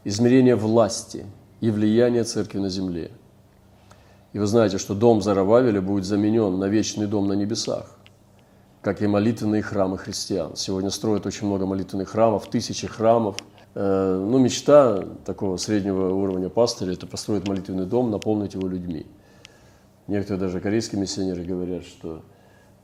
измерение 0.04 0.54
власти 0.54 1.26
и 1.61 1.70
влияния 1.70 2.22
церкви 2.22 2.59
на 2.59 2.68
земле. 2.68 3.11
И 4.33 4.38
вы 4.38 4.46
знаете, 4.46 4.78
что 4.78 4.94
дом 4.94 5.22
Зарававеля 5.22 5.80
будет 5.80 6.04
заменен 6.04 6.59
на 6.59 6.66
вечный 6.66 7.07
дом 7.07 7.26
на 7.26 7.33
небесах, 7.33 7.98
как 8.85 9.01
и 9.01 9.07
молитвенные 9.07 9.62
храмы 9.62 9.97
христиан. 9.97 10.57
Сегодня 10.57 10.90
строят 10.90 11.25
очень 11.25 11.47
много 11.47 11.64
молитвенных 11.64 12.11
храмов, 12.11 12.51
тысячи 12.51 12.87
храмов. 12.87 13.37
Э, 13.75 14.23
ну, 14.23 14.38
мечта 14.38 15.03
такого 15.25 15.57
среднего 15.57 16.12
уровня 16.12 16.51
пастыря– 16.51 16.92
это 16.92 17.07
построить 17.07 17.49
молитвенный 17.49 17.87
дом, 17.87 18.11
наполнить 18.11 18.53
его 18.53 18.68
людьми. 18.68 19.07
Некоторые 20.07 20.38
даже 20.38 20.61
корейские 20.61 21.01
миссионеры 21.01 21.44
говорят, 21.44 21.85
что 21.85 22.20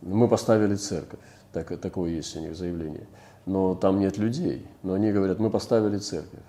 мы 0.01 0.27
поставили 0.27 0.75
церковь. 0.75 1.21
Так, 1.53 1.79
такое 1.79 2.13
есть 2.13 2.35
у 2.35 2.41
них 2.41 2.57
заявление. 2.57 3.07
Но 3.45 3.75
там 3.75 4.01
нет 4.01 4.17
людей. 4.17 4.67
Но 4.83 4.95
они 4.95 5.13
говорят, 5.13 5.39
мы 5.39 5.51
поставили 5.51 5.99
церковь. 5.99 6.41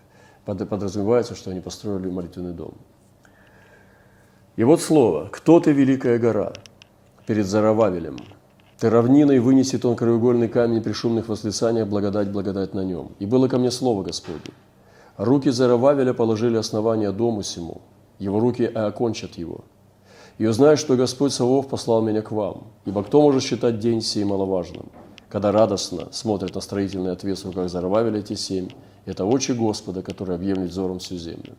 Подразумевается, 0.45 1.35
что 1.35 1.51
они 1.51 1.59
построили 1.59 2.07
молитвенный 2.07 2.53
дом. 2.53 2.75
И 4.55 4.63
вот 4.63 4.81
слово 4.81 5.27
«Кто 5.29 5.59
ты, 5.59 5.73
великая 5.73 6.19
гора?» 6.19 6.53
перед 7.25 7.45
Зарававелем. 7.45 8.17
Ты 8.81 8.89
равниной 8.89 9.37
вынеси 9.37 9.77
тон 9.77 9.95
краеугольный 9.95 10.47
камень 10.47 10.81
при 10.81 10.91
шумных 10.91 11.29
восклицаниях, 11.29 11.87
благодать, 11.87 12.31
благодать 12.31 12.73
на 12.73 12.83
нем. 12.83 13.11
И 13.19 13.27
было 13.27 13.47
ко 13.47 13.59
мне 13.59 13.69
слово 13.69 14.01
Господне. 14.01 14.55
Руки 15.17 15.51
Зарававеля 15.51 16.15
положили 16.15 16.57
основание 16.57 17.11
дому 17.11 17.43
сему, 17.43 17.81
его 18.17 18.39
руки 18.39 18.63
окончат 18.63 19.35
его. 19.35 19.59
И 20.39 20.47
узнай, 20.47 20.77
что 20.77 20.95
Господь 20.95 21.31
Савов 21.31 21.67
послал 21.67 22.01
меня 22.01 22.23
к 22.23 22.31
вам. 22.31 22.63
Ибо 22.85 23.03
кто 23.03 23.21
может 23.21 23.43
считать 23.43 23.77
день 23.77 24.01
сей 24.01 24.23
маловажным, 24.23 24.87
когда 25.29 25.51
радостно 25.51 26.07
смотрит 26.11 26.55
на 26.55 26.61
строительный 26.61 27.11
отвес 27.11 27.45
в 27.45 27.51
руках 27.51 27.69
те 28.25 28.35
семь, 28.35 28.69
это 29.05 29.25
очи 29.25 29.51
Господа, 29.51 30.01
который 30.01 30.33
объемлет 30.33 30.71
взором 30.71 30.97
всю 30.97 31.17
землю. 31.17 31.53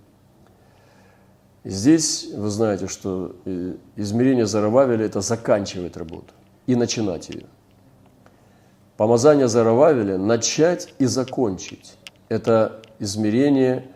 Здесь 1.63 2.31
вы 2.35 2.51
знаете, 2.51 2.89
что 2.89 3.37
э, 3.45 3.75
измерение 3.95 4.47
Зарававеля– 4.47 5.05
это 5.07 5.21
заканчивать 5.21 5.97
работу 5.97 6.35
и 6.67 6.77
начинать 6.77 7.29
ее. 7.29 7.47
Помазание 8.97 9.49
Зарававеля– 9.49 10.17
начать 10.19 10.95
и 10.99 11.07
закончить. 11.07 11.95
Это 12.29 12.83
измерение 12.99 13.87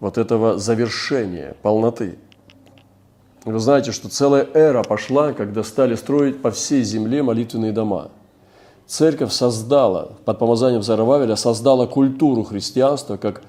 вот 0.00 0.18
этого 0.18 0.58
завершения, 0.58 1.56
полноты– 1.62 2.18
вы 3.46 3.60
знаете, 3.60 3.92
что 3.92 4.08
целая 4.08 4.44
эра 4.54 4.82
пошла, 4.82 5.32
когда 5.32 5.62
стали 5.62 5.94
строить 5.94 6.42
по 6.42 6.50
всей 6.50 6.82
земле 6.82 7.22
молитвенные 7.22 7.70
дома. 7.70 8.10
Церковь 8.88 9.32
создала, 9.32 10.10
под 10.24 10.40
помазанием 10.40 10.82
Зарававеля, 10.82 11.36
создала 11.36 11.86
культуру 11.86 12.42
христианства 12.42 13.16
как 13.16 13.42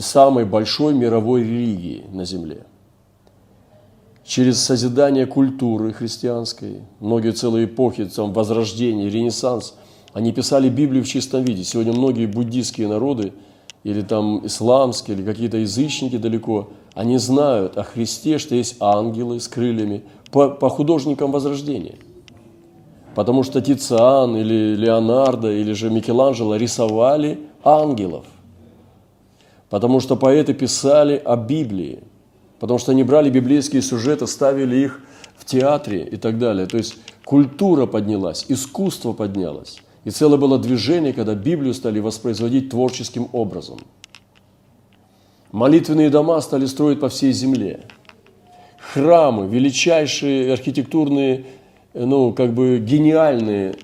самой 0.00 0.44
большой 0.44 0.94
мировой 0.94 1.42
религии 1.42 2.04
на 2.10 2.24
земле. 2.24 2.64
Через 4.32 4.62
созидание 4.62 5.26
культуры 5.26 5.92
христианской, 5.92 6.80
многие 7.00 7.32
целые 7.32 7.66
эпохи, 7.66 8.06
там, 8.06 8.32
Возрождение, 8.32 9.10
Ренессанс, 9.10 9.74
они 10.14 10.32
писали 10.32 10.70
Библию 10.70 11.04
в 11.04 11.06
чистом 11.08 11.44
виде. 11.44 11.64
Сегодня 11.64 11.92
многие 11.92 12.24
буддийские 12.24 12.88
народы, 12.88 13.34
или 13.84 14.00
там 14.00 14.46
исламские, 14.46 15.18
или 15.18 15.24
какие-то 15.24 15.58
язычники 15.58 16.16
далеко– 16.16 16.70
они 16.94 17.18
знают 17.18 17.78
о 17.78 17.84
Христе, 17.84 18.38
что 18.38 18.54
есть 18.54 18.76
ангелы 18.80 19.40
с 19.40 19.48
крыльями 19.48 20.02
по, 20.30 20.50
по 20.50 20.68
художникам 20.68 21.32
Возрождения. 21.32 21.96
Потому 23.14 23.42
что 23.42 23.60
Тициан 23.60 24.36
или 24.36 24.74
Леонардо 24.74 25.50
или 25.50 25.72
же 25.72 25.90
Микеланджело 25.90 26.56
рисовали 26.56 27.38
ангелов. 27.64 28.24
Потому 29.70 30.00
что 30.00 30.16
поэты 30.16 30.52
писали 30.54 31.20
о 31.22 31.36
Библии. 31.36 32.02
Потому 32.62 32.78
что 32.78 32.92
они 32.92 33.02
брали 33.02 33.28
библейские 33.28 33.82
сюжеты, 33.82 34.26
ставили 34.26 34.76
их 34.76 35.00
в 35.36 35.44
театре 35.44 36.06
и 36.10 36.16
так 36.16 36.38
далее. 36.38 36.66
То 36.66 36.78
есть 36.78 36.96
культура 37.24 37.84
поднялась, 37.84 38.46
искусство 38.48 39.12
поднялось. 39.12 39.82
И 40.04 40.10
целое 40.10 40.38
было 40.38 40.58
движение, 40.58 41.12
когда 41.12 41.34
Библию 41.34 41.74
стали 41.74 42.00
воспроизводить 42.00 42.70
творческим 42.70 43.28
образом– 43.32 43.80
Молитвенные 45.52 46.08
дома 46.08 46.40
стали 46.40 46.64
строить 46.64 46.98
по 46.98 47.10
всей 47.10 47.32
земле. 47.32 47.80
Храмы, 48.78 49.46
величайшие 49.46 50.50
архитектурные, 50.50 51.44
ну, 51.92 52.32
как 52.32 52.54
бы 52.54 52.78
гениальные 52.78 53.74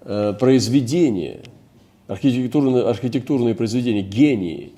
э, 0.00 0.34
произведения, 0.38 1.42
архитектурные, 2.08 2.82
архитектурные 2.82 3.54
произведения, 3.54 4.02
гении 4.02 4.72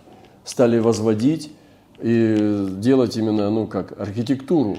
стали 0.44 0.78
возводить 0.78 1.50
и 2.00 2.66
делать 2.70 3.16
именно, 3.16 3.50
ну, 3.50 3.66
как 3.66 3.98
архитектуру, 4.00 4.78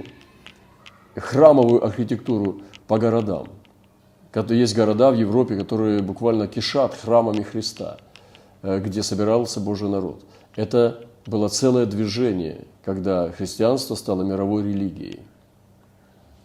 храмовую 1.16 1.86
архитектуру 1.86 2.62
по 2.88 2.98
городам. 2.98 3.48
Есть 4.50 4.76
города 4.76 5.12
в 5.12 5.16
Европе, 5.16 5.56
которые 5.56 6.02
буквально 6.02 6.48
кишат 6.48 6.94
храмами 6.94 7.42
Христа, 7.42 7.98
э, 8.62 8.80
где 8.80 9.02
собирался 9.04 9.60
Божий 9.60 9.90
народ. 9.90 10.24
Это 10.56 11.06
было 11.26 11.48
целое 11.48 11.86
движение, 11.86 12.66
когда 12.86 13.32
христианство 13.32 13.96
стало 13.96 14.24
мировой 14.24 14.64
религией. 14.64 15.20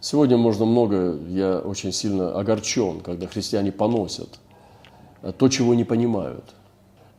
Сегодня 0.01 0.37
можно 0.37 0.65
много, 0.65 1.17
я 1.29 1.59
очень 1.59 1.93
сильно 1.93 2.39
огорчен, 2.39 3.01
когда 3.01 3.27
христиане 3.27 3.73
поносят 3.73 4.39
то, 5.39 5.49
чего 5.49 5.75
не 5.75 5.85
понимают. 5.85 6.45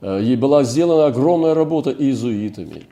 Э, 0.02 0.22
и 0.22 0.36
была 0.36 0.64
сделана 0.64 1.08
огромная 1.08 1.54
работа 1.54 1.92
иезуитами. 1.92 2.84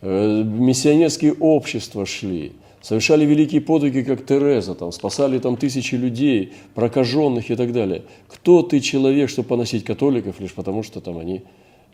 Э, 0.00 0.42
миссионерские 0.42 1.34
общества 1.34 2.06
шли, 2.06 2.52
совершали 2.80 3.24
великие 3.24 3.60
подвиги, 3.60 4.02
как 4.02 4.24
Тереза, 4.26 4.74
там, 4.74 4.92
спасали 4.92 5.38
там 5.38 5.56
тысячи 5.56 5.94
людей, 5.94 6.52
прокаженных 6.74 7.50
и 7.50 7.56
так 7.56 7.72
далее. 7.72 8.02
Кто 8.28 8.62
ты 8.62 8.80
человек, 8.80 9.30
чтобы 9.30 9.48
поносить 9.48 9.84
католиков, 9.84 10.40
лишь 10.40 10.54
потому 10.54 10.82
что 10.82 11.00
там 11.00 11.18
они 11.18 11.42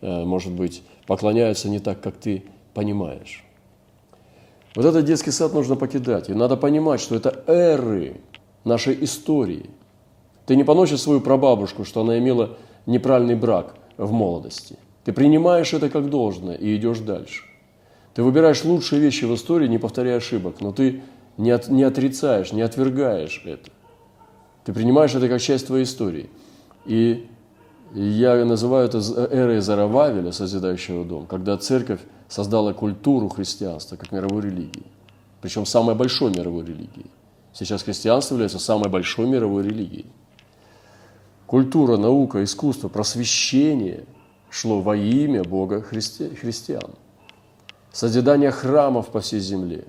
Э, 0.01 0.23
может 0.23 0.51
быть, 0.51 0.83
поклоняются 1.07 1.69
не 1.69 1.79
так, 1.79 2.01
как 2.01 2.15
ты 2.17 2.43
понимаешь. 2.73 3.43
Вот 4.75 4.85
этот 4.85 5.05
детский 5.05 5.31
сад 5.31 5.53
нужно 5.53 5.75
покидать. 5.75 6.29
И 6.29 6.33
надо 6.33 6.57
понимать, 6.57 6.99
что 6.99 7.15
это 7.15 7.43
эры 7.47 8.17
нашей 8.65 9.03
истории. 9.03 9.69
Ты 10.45 10.55
не 10.55 10.63
поносишь 10.63 11.01
свою 11.01 11.21
прабабушку, 11.21 11.85
что 11.85 12.01
она 12.01 12.19
имела 12.19 12.57
неправильный 12.85 13.35
брак 13.35 13.75
в 13.97 14.11
молодости. 14.11 14.77
Ты 15.05 15.13
принимаешь 15.13 15.73
это 15.73 15.89
как 15.89 16.09
должное 16.09 16.55
и 16.55 16.75
идешь 16.75 16.99
дальше. 16.99 17.43
Ты 18.15 18.23
выбираешь 18.23 18.63
лучшие 18.63 19.01
вещи 19.01 19.25
в 19.25 19.35
истории, 19.35 19.67
не 19.67 19.77
повторяя 19.77 20.17
ошибок, 20.17 20.61
но 20.61 20.71
ты 20.71 21.03
не, 21.37 21.51
от, 21.51 21.67
не 21.67 21.83
отрицаешь, 21.83 22.53
не 22.53 22.61
отвергаешь 22.61 23.41
это. 23.45 23.69
Ты 24.63 24.71
принимаешь 24.71 25.13
это 25.13 25.27
как 25.27 25.41
часть 25.41 25.67
твоей 25.67 25.83
истории. 25.83 26.29
И 26.85 27.27
я 27.93 28.43
называю 28.45 28.87
это 28.87 28.99
эрой 29.31 29.59
Зарававеля, 29.59 30.31
созидающего 30.31 31.03
дом, 31.03 31.27
когда 31.27 31.57
церковь 31.57 31.99
создала 32.29 32.71
культуру 32.71 33.27
христианства 33.27 33.97
как 33.97 34.13
мировой 34.13 34.43
религии. 34.43 34.85
Причем 35.41 35.65
самой 35.65 35.95
большой 35.95 36.31
мировой 36.31 36.63
религией. 36.63 37.11
Сейчас 37.51 37.83
христианство 37.83 38.35
является 38.35 38.59
самой 38.59 38.89
большой 38.89 39.27
мировой 39.27 39.63
религией. 39.63 40.05
Культура, 41.47 41.97
наука, 41.97 42.43
искусство, 42.45 42.87
просвещение 42.87 44.05
шло 44.49 44.79
во 44.79 44.95
имя 44.95 45.43
Бога 45.43 45.81
христи, 45.81 46.29
христиан. 46.29 46.91
Созидание 47.95 48.51
храмов 48.51 49.07
по 49.07 49.21
всей 49.21 49.39
земле. 49.39 49.85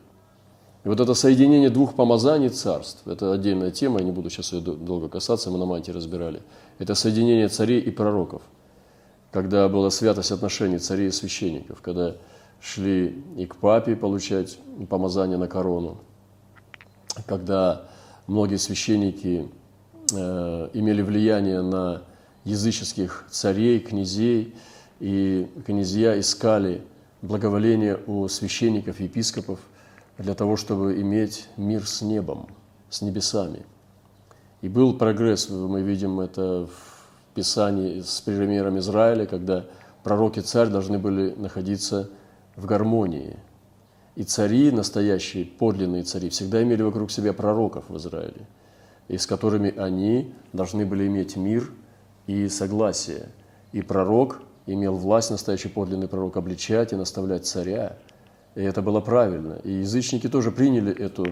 И 0.85 0.89
вот 0.89 1.01
это 1.01 1.15
соединение 1.15 1.71
двух 1.71 1.97
помазаний 1.97 2.51
царств, 2.51 3.05
это 3.05 3.33
отдельная 3.33 3.73
тема, 3.73 3.99
я 3.99 4.05
не 4.05 4.13
буду 4.13 4.31
сейчас 4.31 4.53
ее 4.53 4.61
долго 4.61 5.09
касаться, 5.09 5.51
мы 5.51 5.59
на 5.59 5.67
мантии 5.67 5.91
разбирали– 5.91 6.41
это 6.79 6.95
соединение 6.95 7.49
царей 7.49 7.81
и 7.81 7.91
пророков, 7.91 8.43
когда 9.33 9.69
была 9.69 9.91
святость 9.91 10.31
отношений 10.31 10.79
царей 10.79 11.09
и 11.09 11.11
священников, 11.11 11.81
когда 11.83 12.15
шли 12.61 13.25
и 13.37 13.45
к 13.45 13.57
папе 13.57 13.97
получать 13.97 14.57
помазание 14.89 15.37
на 15.37 15.49
корону, 15.49 15.99
когда 17.27 17.89
многие 18.29 18.59
священники 18.59 19.49
э, 20.13 20.69
имели 20.75 21.03
влияние 21.03 21.61
на 21.61 22.05
языческих 22.45 23.27
царей, 23.33 23.81
князей, 23.81 24.55
и 25.01 25.51
князья 25.67 26.17
искали 26.21 26.85
благоволение 27.27 27.99
у 28.07 28.29
священников, 28.29 29.01
епископов 29.01 29.59
для 30.19 30.35
того, 30.35 30.57
чтобы 30.57 31.01
иметь 31.01 31.49
мир 31.57 31.87
с 31.87 32.03
небом, 32.03 32.49
с 32.89 33.03
небесами– 33.03 33.67
и 34.63 34.69
был 34.69 34.95
прогресс, 34.95 35.49
мы 35.51 35.83
видим 35.83 36.19
это 36.19 36.67
в 36.67 37.35
Писании 37.35 38.01
с 38.01 38.21
примером 38.23 38.79
Израиля, 38.79 39.27
когда 39.27 39.67
пророк 40.03 40.39
и 40.39 40.41
царь 40.41 40.69
должны 40.69 40.99
были 40.99 41.35
находиться 41.37 42.11
в 42.57 42.65
гармонии. 42.65 43.37
И 44.15 44.25
цари, 44.25 44.71
настоящие 44.71 45.45
подлинные 45.45 46.05
цари, 46.05 46.31
всегда 46.31 46.63
имели 46.63 46.83
вокруг 46.83 47.11
себя 47.11 47.35
пророков 47.35 47.91
в 47.91 47.97
Израиле, 47.99 48.47
и 49.09 49.19
с 49.19 49.27
которыми 49.27 49.77
они 49.77 50.35
должны 50.55 50.87
были 50.87 51.07
иметь 51.07 51.37
мир 51.37 51.71
и 52.27 52.49
согласие. 52.49 53.29
И 53.73 53.83
пророк 53.83 54.41
имел 54.67 54.97
власть, 54.97 55.31
настоящий 55.31 55.69
подлинный 55.69 56.09
пророк, 56.09 56.37
обличать 56.37 56.93
и 56.93 56.97
наставлять 56.97 57.47
царя. 57.47 57.97
И 58.55 58.63
это 58.63 58.83
было 58.83 59.01
правильно. 59.01 59.59
И 59.65 59.73
язычники 59.73 60.29
тоже 60.29 60.51
приняли 60.51 60.93
эту 60.93 61.27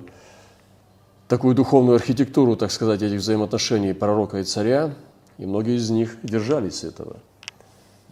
такую 1.28 1.54
духовную 1.54 1.96
архитектуру, 1.96 2.56
так 2.56 2.70
сказать, 2.70 3.02
этих 3.02 3.18
взаимоотношений 3.18 3.92
пророка 3.92 4.38
и 4.38 4.44
царя, 4.44 4.94
и 5.38 5.46
многие 5.46 5.76
из 5.76 5.90
них 5.90 6.16
держались 6.22 6.84
этого. 6.84 7.16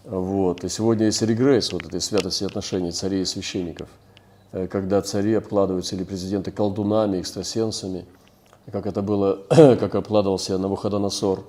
Вот. 0.05 0.65
И 0.65 0.69
сегодня 0.69 1.07
есть 1.07 1.23
регресс 1.23 1.73
вот 1.73 1.87
этой 1.87 2.01
святости 2.01 2.45
отношений 2.45 2.91
царей 2.91 3.23
и 3.23 3.25
священников, 3.25 3.89
э, 4.51 4.67
когда 4.67 5.01
цари 5.03 5.35
обкладываются 5.35 5.95
или 5.95 6.03
президенты 6.03 6.51
колдунами, 6.51 7.21
экстрасенсами, 7.21 8.07
как 8.73 8.87
это 8.87 9.03
было, 9.03 9.43
как 9.49 9.95
обкладывался 9.95 10.59
Навуходоносор, 10.59 11.45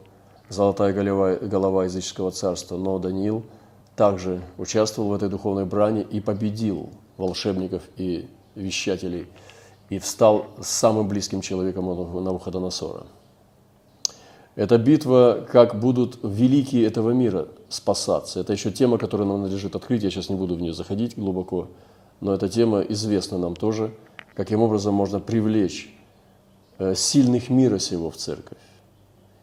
золотая 0.50 0.94
голова, 0.94 1.36
голова 1.36 1.86
языческого 1.86 2.32
царства, 2.32 2.78
но 2.78 3.00
Даниил 3.00 3.44
также 3.96 4.42
участвовал 4.58 5.10
в 5.10 5.14
этой 5.14 5.30
духовной 5.30 5.66
брани 5.66 6.02
и 6.02 6.20
победил 6.20 6.90
волшебников 7.18 7.84
и 7.98 8.28
вещателей, 8.56 9.28
и 9.90 10.00
встал 10.00 10.48
самым 10.62 11.08
близким 11.08 11.42
человеком 11.42 11.86
Навуходоносора. 11.86 13.06
Это 14.56 14.78
битва, 14.78 15.46
как 15.52 15.80
будут 15.80 16.20
великие 16.22 16.86
этого 16.86 17.10
мира 17.10 17.48
спасаться. 17.70 18.40
Это 18.40 18.54
еще 18.54 18.72
тема, 18.72 19.00
которую 19.00 19.28
нам 19.28 19.42
надлежит 19.42 19.76
открыть. 19.76 20.04
Я 20.04 20.12
сейчас 20.12 20.30
не 20.30 20.36
буду 20.36 20.56
в 20.56 20.62
нее 20.62 20.74
заходить 20.74 21.18
глубоко, 21.18 21.70
но 22.22 22.34
эта 22.34 22.48
тема 22.48 22.82
известна 22.82 23.40
нам 23.40 23.56
тоже, 23.56 23.94
каким 24.36 24.62
образом 24.62 24.94
можно 24.94 25.20
привлечь 25.20 25.92
э, 26.78 26.94
сильных 26.94 27.50
мира 27.50 27.80
сего 27.80 28.12
в 28.12 28.18
церковь. 28.18 28.60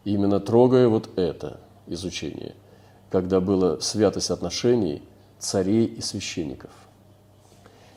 Именно 0.04 0.38
трогая 0.38 0.86
вот 0.86 1.10
это 1.16 1.58
изучение, 1.88 2.54
когда 3.10 3.40
была 3.40 3.80
святость 3.80 4.30
отношений 4.30 5.02
царей 5.38 5.86
и 5.86 6.00
священников. 6.00 6.70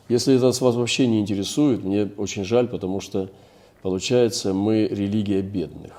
Если 0.10 0.36
это 0.36 0.47
вас 0.47 0.60
вообще 0.60 1.08
не 1.08 1.19
интересует, 1.19 1.84
мне 1.84 2.10
очень 2.17 2.43
жаль, 2.43 2.67
потому 2.67 2.99
что, 2.99 3.30
получается, 3.82 4.54
мы 4.54 4.88
религия 4.88 5.41
бедных. 5.41 5.93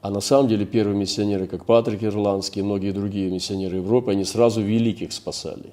А 0.00 0.10
на 0.10 0.20
самом 0.20 0.48
деле 0.48 0.64
первые 0.64 0.96
миссионеры, 0.96 1.46
как 1.46 1.66
Патрик 1.66 2.04
Ирландский 2.04 2.60
и 2.60 2.62
многие 2.62 2.92
другие 2.92 3.30
миссионеры 3.30 3.78
Европы, 3.78 4.12
они 4.12 4.24
сразу 4.24 4.62
великих 4.62 5.12
спасали. 5.12 5.72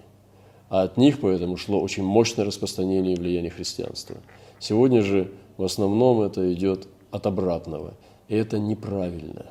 А 0.69 0.83
от 0.83 0.97
них 0.97 1.19
поэтому 1.19 1.57
шло 1.57 1.79
очень 1.79 2.03
мощное 2.03 2.43
распространение 2.43 3.13
и 3.13 3.19
влияние 3.19 3.51
христианства. 3.51 4.17
Сегодня 4.59 5.03
же 5.03 5.31
в 5.57 5.63
основном 5.63 6.21
это 6.21 6.51
идет 6.53 6.87
от 7.11 7.27
обратного. 7.27 7.93
И 8.27 8.35
это 8.35 8.57
неправильно. 8.57 9.45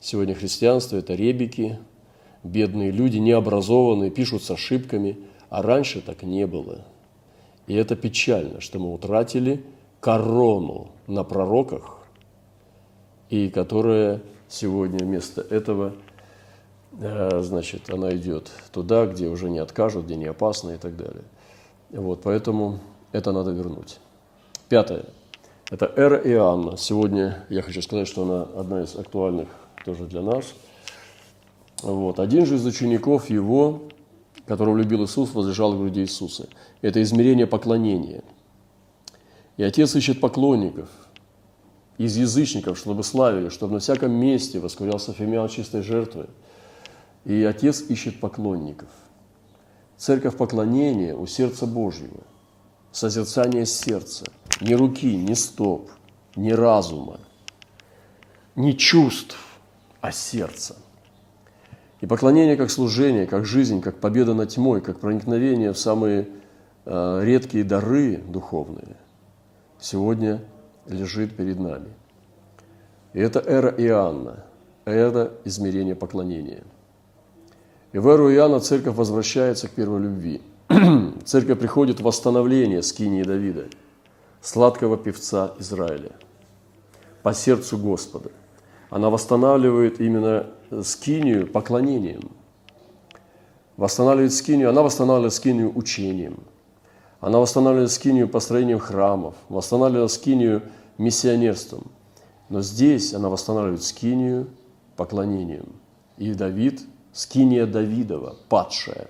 Сегодня 0.00 0.34
христианство– 0.34 0.96
это 0.98 1.14
ребики, 1.14 1.78
бедные 2.48 2.90
люди, 2.90 3.18
необразованные, 3.18 4.10
пишут 4.10 4.42
с 4.42 4.50
ошибками, 4.50 5.18
а 5.50 5.62
раньше 5.62 6.00
так 6.00 6.22
не 6.22 6.46
было. 6.46 6.84
И 7.66 7.74
это 7.74 7.96
печально, 7.96 8.60
что 8.60 8.78
мы 8.78 8.92
утратили 8.92 9.64
корону 10.00 10.88
на 11.06 11.24
пророках, 11.24 11.98
и 13.28 13.50
которая 13.50 14.22
сегодня 14.48 15.04
вместо 15.04 15.42
этого, 15.42 15.94
э, 17.00 17.40
значит, 17.42 17.90
она 17.90 18.14
идет 18.16 18.50
туда, 18.72 19.06
где 19.06 19.28
уже 19.28 19.50
не 19.50 19.58
откажут, 19.58 20.06
где 20.06 20.16
не 20.16 20.26
опасно 20.26 20.70
и 20.70 20.76
так 20.78 20.96
далее. 20.96 21.24
Вот, 21.90 22.22
поэтому 22.22 22.80
это 23.12 23.32
надо 23.32 23.50
вернуть. 23.50 23.98
Пятое. 24.68 25.04
Это 25.70 25.92
эра 25.96 26.16
Иоанна. 26.16 26.78
Сегодня 26.78 27.44
я 27.50 27.60
хочу 27.60 27.82
сказать, 27.82 28.08
что 28.08 28.22
она 28.22 28.42
одна 28.58 28.82
из 28.82 28.96
актуальных 28.96 29.48
тоже 29.84 30.06
для 30.06 30.22
нас. 30.22 30.54
Вот. 31.82 32.20
Один 32.20 32.46
же 32.46 32.56
из 32.56 32.66
учеников 32.66 33.30
его, 33.30 33.82
которого 34.46 34.76
любил 34.76 35.04
Иисус, 35.04 35.34
возлежал 35.34 35.72
в 35.72 35.78
груди 35.78 36.00
Иисуса. 36.00 36.48
Это 36.82 37.02
измерение 37.02 37.46
поклонения. 37.46 38.22
И 39.56 39.62
Отец 39.62 39.94
ищет 39.94 40.20
поклонников– 40.20 40.88
из 41.98 42.16
язычников, 42.16 42.78
чтобы 42.78 43.02
славили, 43.02 43.48
чтобы 43.48 43.74
на 43.74 43.80
всяком 43.80 44.12
месте 44.12 44.60
воскурялся 44.60 45.12
фимиал 45.12 45.48
чистой 45.48 45.82
жертвы. 45.82 46.28
И 47.24 47.42
Отец 47.42 47.82
ищет 47.82 48.20
поклонников. 48.20 48.88
Церковь 49.96 50.36
поклонения 50.36 51.14
у 51.14 51.26
сердца 51.26 51.66
Божьего, 51.66 52.22
созерцание 52.92 53.66
сердца, 53.66 54.26
ни 54.60 54.74
руки, 54.74 55.16
ни 55.16 55.34
стоп, 55.34 55.90
ни 56.36 56.52
разума, 56.52 57.18
ни 58.54 58.72
чувств, 58.72 59.36
а 60.00 60.12
сердца. 60.12 60.76
И 62.00 62.06
поклонение 62.06 62.56
как 62.56 62.70
служение, 62.70 63.26
как 63.26 63.44
жизнь, 63.44 63.80
как 63.80 63.96
победа 63.96 64.34
над 64.34 64.50
тьмой, 64.50 64.80
как 64.80 65.00
проникновение 65.00 65.72
в 65.72 65.78
самые 65.78 66.28
э, 66.84 67.20
редкие 67.24 67.64
дары 67.64 68.18
духовные 68.18 68.96
сегодня– 69.80 70.40
лежит 70.88 71.36
перед 71.36 71.58
нами. 71.58 71.88
И 73.12 73.20
это 73.20 73.40
эра 73.40 73.70
Иоанна, 73.70 74.44
эра 74.84 75.32
измерения 75.44 75.94
поклонения. 75.94 76.64
И 77.92 77.98
в 77.98 78.08
эру 78.08 78.32
Иоанна 78.32 78.60
церковь 78.60 78.96
возвращается 78.96 79.68
к 79.68 79.72
первой 79.72 80.00
любви. 80.00 80.42
церковь 81.24 81.58
приходит 81.58 82.00
в 82.00 82.04
восстановление 82.04 82.82
скинии 82.82 83.22
Давида, 83.22 83.66
сладкого 84.42 84.96
певца 84.96 85.54
Израиля, 85.58 86.12
по 87.22 87.32
сердцу 87.32 87.78
Господа. 87.78 88.30
Она 88.90 89.10
восстанавливает 89.10 90.00
именно 90.00 90.46
скинию 90.82 91.46
поклонением. 91.46 92.30
Восстанавливает 93.76 94.32
скинию, 94.32 94.70
она 94.70 94.82
восстанавливает 94.82 95.32
скинию 95.32 95.76
учением. 95.76 96.38
Она 97.20 97.38
восстанавливает 97.38 97.90
скинию 97.90 98.28
построением 98.28 98.78
храмов, 98.78 99.34
восстанавливает 99.48 100.10
скинию 100.10 100.62
миссионерством. 100.98 101.84
Но 102.48 102.62
здесь 102.62 103.14
она 103.14 103.28
восстанавливает 103.28 103.82
скинию 103.82 104.48
поклонением. 104.96 105.66
И 106.16 106.32
Давид, 106.34 106.82
скиния 107.12 107.66
Давидова, 107.66 108.36
падшая. 108.48 109.08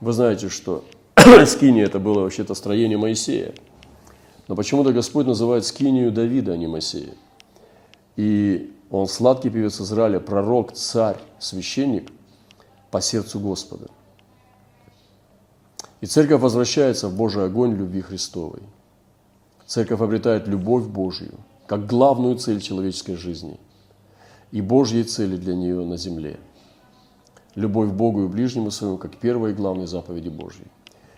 Вы 0.00 0.12
знаете, 0.12 0.48
что 0.48 0.84
скиния 1.46 1.84
это 1.84 1.98
было 1.98 2.20
вообще-то 2.20 2.54
строение 2.54 2.98
Моисея. 2.98 3.54
Но 4.48 4.54
почему-то 4.54 4.92
Господь 4.92 5.26
называет 5.26 5.64
скинию 5.66 6.10
Давида, 6.10 6.52
а 6.52 6.56
не 6.56 6.66
Моисея. 6.66 7.14
И 8.16 8.72
он 8.90 9.06
сладкий 9.06 9.50
певец 9.50 9.80
Израиля, 9.80 10.20
пророк, 10.20 10.72
царь, 10.72 11.18
священник 11.38 12.10
по 12.90 13.00
сердцу 13.00 13.40
Господа. 13.40 13.88
И 16.00 16.06
церковь 16.06 16.40
возвращается 16.40 17.08
в 17.08 17.16
Божий 17.16 17.44
огонь 17.44 17.74
любви 17.74 18.00
Христовой– 18.00 18.62
Церковь 19.68 20.00
обретает 20.00 20.48
любовь 20.48 20.86
Божью 20.86 21.34
как 21.66 21.86
главную 21.86 22.36
цель 22.36 22.62
человеческой 22.62 23.16
жизни 23.16 23.60
и 24.50 24.62
Божьей 24.62 25.04
цели 25.04 25.36
для 25.36 25.54
нее 25.54 25.84
на 25.84 25.98
земле. 25.98 26.40
Любовь 27.54 27.90
к 27.90 27.92
Богу 27.92 28.24
и 28.24 28.28
ближнему 28.28 28.70
своему 28.70 28.96
как 28.96 29.18
первая 29.18 29.52
и 29.52 29.54
главная 29.54 29.86
заповеди 29.86 30.30
Божьей. 30.30 30.68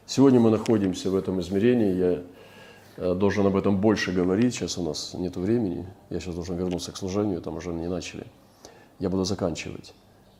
Сегодня 0.04 0.40
мы 0.40 0.50
находимся 0.50 1.10
в 1.10 1.14
этом 1.14 1.40
измерении. 1.40 1.94
Я 1.94 2.22
должен 3.00 3.46
об 3.46 3.56
этом 3.56 3.80
больше 3.80 4.12
говорить. 4.12 4.54
Сейчас 4.54 4.78
у 4.78 4.82
нас 4.82 5.14
нет 5.14 5.36
времени. 5.36 5.86
Я 6.10 6.20
сейчас 6.20 6.34
должен 6.34 6.56
вернуться 6.56 6.92
к 6.92 6.96
служению, 6.96 7.40
там 7.40 7.56
уже 7.56 7.70
не 7.70 7.88
начали. 7.88 8.26
Я 8.98 9.10
буду 9.10 9.24
заканчивать. 9.24 9.94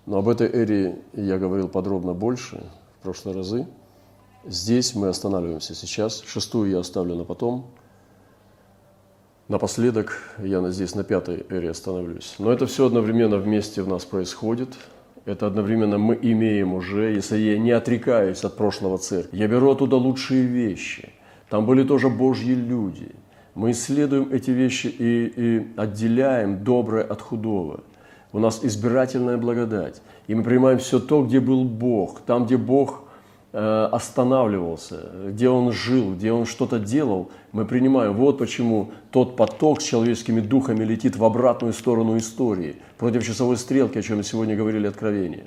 Но 0.07 0.19
об 0.19 0.29
этой 0.29 0.49
эре 0.49 1.01
я 1.13 1.39
говорил 1.39 1.69
подробно 1.69 2.15
больше 2.15 2.63
в 2.99 3.03
прошлые 3.03 3.37
разы. 3.37 3.67
Здесь 4.45 4.95
мы 4.95 5.09
останавливаемся 5.09 5.75
сейчас. 5.75 6.23
Шестую 6.27 6.71
я 6.71 6.79
оставлю 6.79 7.15
на 7.15 7.25
потом– 7.25 7.67
Напоследок, 9.51 10.17
я 10.39 10.71
здесь 10.71 10.95
на 10.95 11.03
пятой 11.03 11.45
эре 11.51 11.71
остановлюсь. 11.71 12.37
Но 12.39 12.53
это 12.53 12.67
все 12.67 12.87
одновременно 12.87 13.37
вместе 13.37 13.83
в 13.83 13.89
нас 13.89 14.05
происходит. 14.05 14.69
Это 15.25 15.49
одновременно 15.49 15.99
мы 15.99 16.17
имеем 16.23 16.73
уже, 16.73 17.11
если 17.15 17.37
я 17.37 17.59
не 17.59 17.73
отрекаюсь 17.73 18.45
от 18.45 18.57
прошлого 18.57 18.97
церкви, 18.97 19.37
я 19.37 19.49
беру 19.49 19.73
оттуда 19.73 19.97
лучшие 19.97 20.45
вещи. 20.45 21.11
Там 21.51 21.67
были 21.67 21.83
тоже 21.85 22.09
Божьи 22.09 22.55
люди. 22.55 23.11
Мы 23.55 23.73
исследуем 23.73 24.29
эти 24.33 24.51
вещи 24.51 24.87
и, 24.87 25.33
и 25.37 25.67
отделяем 25.77 26.65
доброе 26.65 27.05
от 27.05 27.21
худого. 27.21 27.81
У 28.33 28.39
нас 28.39 28.61
избирательная 28.63 29.37
благодать. 29.37 30.01
И 30.29 30.35
мы 30.35 30.43
принимаем 30.43 30.79
все 30.79 30.99
то, 31.01 31.23
где 31.23 31.41
был 31.41 31.65
Бог. 31.65 32.21
Там, 32.21 32.47
где 32.47 32.57
Бог– 32.57 33.05
Э, 33.53 33.89
останавливался, 33.91 35.11
где 35.27 35.49
он 35.49 35.73
жил, 35.73 36.15
где 36.15 36.31
он 36.31 36.47
что-то 36.47 36.79
делал, 36.79 37.33
мы 37.51 37.65
принимаем. 37.65 38.13
Вот 38.13 38.39
почему 38.39 38.93
тот 39.11 39.35
поток 39.35 39.81
с 39.81 39.85
человеческими 39.85 40.41
духами 40.41 40.85
летит 40.85 41.17
в 41.17 41.25
обратную 41.25 41.73
сторону 41.73 42.17
истории, 42.17 42.77
против 42.97 43.27
часовой 43.27 43.57
стрелки, 43.57 43.99
о 43.99 44.03
чем 44.03 44.19
мы 44.19 44.23
сегодня 44.23 44.55
говорили, 44.55 44.87
откровение. 44.87 45.47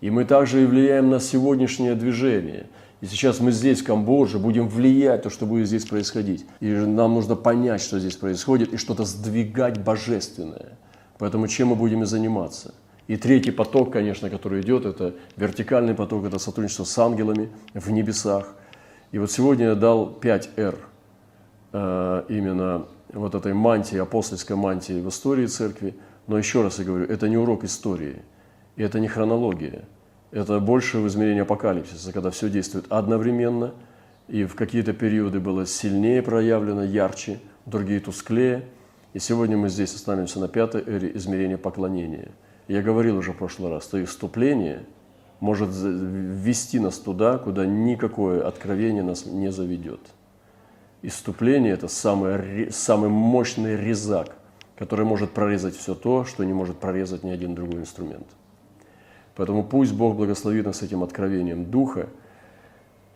И 0.00 0.10
мы 0.10 0.24
также 0.24 0.64
и 0.64 0.66
влияем 0.66 1.08
на 1.08 1.20
сегодняшнее 1.20 1.94
движение. 1.94 2.66
И 3.00 3.06
сейчас 3.06 3.40
мы 3.40 3.50
здесь, 3.50 3.80
в 3.80 3.84
Камбодже, 3.84 4.38
будем 4.38 4.68
влиять 4.68 5.22
то, 5.22 5.30
что 5.30 5.46
будет 5.46 5.66
здесь 5.66 5.86
происходить. 5.86 6.44
И 6.60 6.68
нам 6.70 7.14
нужно 7.14 7.34
понять, 7.34 7.80
что 7.80 7.98
здесь 7.98 8.16
происходит, 8.16 8.74
и 8.74 8.76
что-то 8.76 9.04
сдвигать 9.04 9.82
божественное. 9.82 10.78
Поэтому 11.18 11.48
чем 11.48 11.68
мы 11.68 11.76
будем 11.76 12.02
и 12.02 12.06
заниматься? 12.06 12.74
И 13.06 13.16
третий 13.16 13.52
поток, 13.52 13.92
конечно, 13.92 14.28
который 14.28 14.60
идет, 14.60 14.84
это 14.84 15.14
вертикальный 15.36 15.94
поток, 15.94 16.26
это 16.26 16.38
сотрудничество 16.38 16.84
с 16.84 16.98
ангелами 16.98 17.48
в 17.72 17.90
небесах. 17.90 18.54
И 19.12 19.18
вот 19.18 19.30
сегодня 19.30 19.68
я 19.68 19.74
дал 19.74 20.06
5 20.06 20.50
R 20.56 20.76
э, 21.72 22.24
именно 22.28 22.86
вот 23.12 23.34
этой 23.34 23.54
мантии, 23.54 23.96
апостольской 23.96 24.56
мантии 24.56 25.00
в 25.00 25.08
истории 25.08 25.46
церкви. 25.46 25.96
Но 26.26 26.36
еще 26.36 26.62
раз 26.62 26.78
я 26.78 26.84
говорю, 26.84 27.06
это 27.06 27.28
не 27.28 27.38
урок 27.38 27.64
истории, 27.64 28.22
и 28.76 28.82
это 28.82 29.00
не 29.00 29.08
хронология– 29.08 29.84
это 30.30 30.60
больше 30.60 30.98
в 30.98 31.06
измерении 31.08 31.42
апокалипсиса, 31.42 32.12
когда 32.12 32.30
все 32.30 32.48
действует 32.48 32.86
одновременно, 32.88 33.74
и 34.28 34.44
в 34.44 34.54
какие-то 34.54 34.92
периоды 34.92 35.40
было 35.40 35.66
сильнее 35.66 36.22
проявлено, 36.22 36.84
ярче, 36.84 37.40
другие 37.66 38.00
тусклее. 38.00 38.64
И 39.12 39.18
сегодня 39.18 39.56
мы 39.56 39.68
здесь 39.68 39.94
останемся 39.94 40.38
на 40.38 40.46
пятой 40.46 40.82
эре 40.82 41.10
измерения 41.14 41.58
поклонения. 41.58 42.30
Я 42.68 42.82
говорил 42.82 43.16
уже 43.16 43.32
в 43.32 43.38
прошлый 43.38 43.70
раз, 43.70 43.84
что 43.84 43.98
их 43.98 44.08
вступление 44.08 44.84
может 45.40 45.70
ввести 45.72 46.78
нас 46.78 46.98
туда, 46.98 47.38
куда 47.38 47.66
никакое 47.66 48.46
откровение 48.46 49.02
нас 49.02 49.26
не 49.26 49.50
заведет. 49.50 50.00
Иступление– 51.02 51.72
это 51.74 51.88
самый, 51.88 52.70
самый 52.70 53.08
мощный 53.08 53.74
резак, 53.74 54.36
который 54.76 55.06
может 55.06 55.32
прорезать 55.32 55.74
все 55.74 55.94
то, 55.94 56.24
что 56.24 56.44
не 56.44 56.52
может 56.52 56.78
прорезать 56.78 57.24
ни 57.24 57.30
один 57.30 57.54
другой 57.54 57.80
инструмент. 57.80 58.26
Поэтому 59.36 59.64
пусть 59.64 59.92
Бог 59.92 60.16
благословит 60.16 60.66
нас 60.66 60.82
этим 60.82 61.02
откровением 61.02 61.64
Духа, 61.64 62.08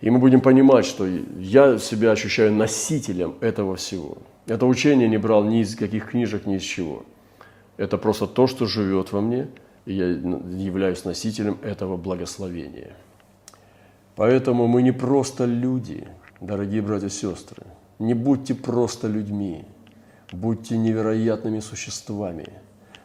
и 0.01 0.11
мы 0.11 0.19
будем 0.19 0.41
понимать, 0.41 0.85
что 0.85 1.07
я 1.07 1.79
себя 1.79 2.13
ощущаю 2.13 2.53
носителем 2.53 3.35
этого 3.41 3.77
всего. 3.77 4.19
Это 4.47 4.67
учение 4.67 5.09
не 5.09 5.19
брал 5.19 5.45
ни 5.45 5.61
из 5.63 5.75
каких 5.75 6.11
книжек, 6.11 6.47
ни 6.47 6.57
из 6.57 6.63
чего. 6.63 7.05
Это 7.77 7.97
просто 7.97 8.27
то, 8.27 8.47
что 8.47 8.67
живет 8.67 9.13
во 9.13 9.21
мне, 9.21 9.49
и 9.87 9.95
я 9.95 10.07
являюсь 10.09 11.05
носителем 11.05 11.59
этого 11.63 11.97
благословения. 11.97 12.93
Поэтому 14.17 14.67
мы 14.67 14.83
не 14.83 14.93
просто 14.93 15.45
люди, 15.45 16.07
дорогие 16.41 16.83
братья 16.83 17.07
и 17.07 17.11
сестры. 17.11 17.65
Не 17.99 18.15
будьте 18.15 18.55
просто 18.55 19.09
людьми, 19.09 19.65
будьте 20.33 20.77
невероятными 20.77 21.61
существами– 21.61 22.49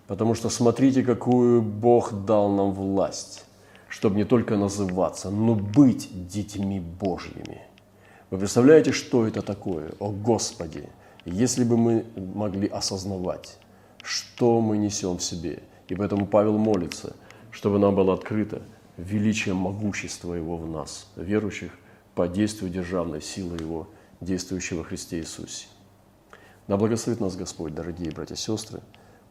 Потому 0.09 0.33
что 0.33 0.49
смотрите, 0.49 1.03
какую 1.03 1.61
Бог 1.61 2.25
дал 2.25 2.49
нам 2.49 2.71
власть, 2.71 3.45
чтобы 3.87 4.15
не 4.15 4.25
только 4.25 4.57
называться, 4.57 5.29
но 5.29 5.53
быть 5.53 6.27
детьми 6.27 6.79
Божьими. 6.79 7.61
Вы 8.31 8.39
представляете, 8.39 8.91
что 8.91 9.27
это 9.27 9.43
такое? 9.43 9.91
О 9.99 10.09
Господи! 10.09 10.89
Если 11.25 11.63
бы 11.63 11.77
мы 11.77 12.05
могли 12.15 12.67
осознавать, 12.67 13.59
что 14.01 14.61
мы 14.61 14.79
несем 14.79 15.19
в 15.19 15.23
себе. 15.23 15.61
И 15.89 15.93
поэтому 15.93 16.25
Павел 16.25 16.57
молится, 16.57 17.15
чтобы 17.51 17.77
нам 17.77 17.93
было 17.93 18.15
открыто 18.15 18.63
величие 18.97 19.53
могущества 19.53 20.33
Его 20.33 20.57
в 20.57 20.67
нас, 20.67 21.05
верующих, 21.17 21.77
по 22.15 22.27
действию 22.27 22.71
державной 22.71 23.21
силы 23.21 23.57
Его, 23.57 23.87
действующего 24.21 24.83
Христе 24.83 25.19
Иисусе. 25.19 25.67
Да 26.67 26.77
благословит 26.77 27.21
нас 27.21 27.35
Господь, 27.35 27.75
дорогие 27.75 28.09
братья 28.09 28.33
и 28.33 28.37
сестры. 28.37 28.81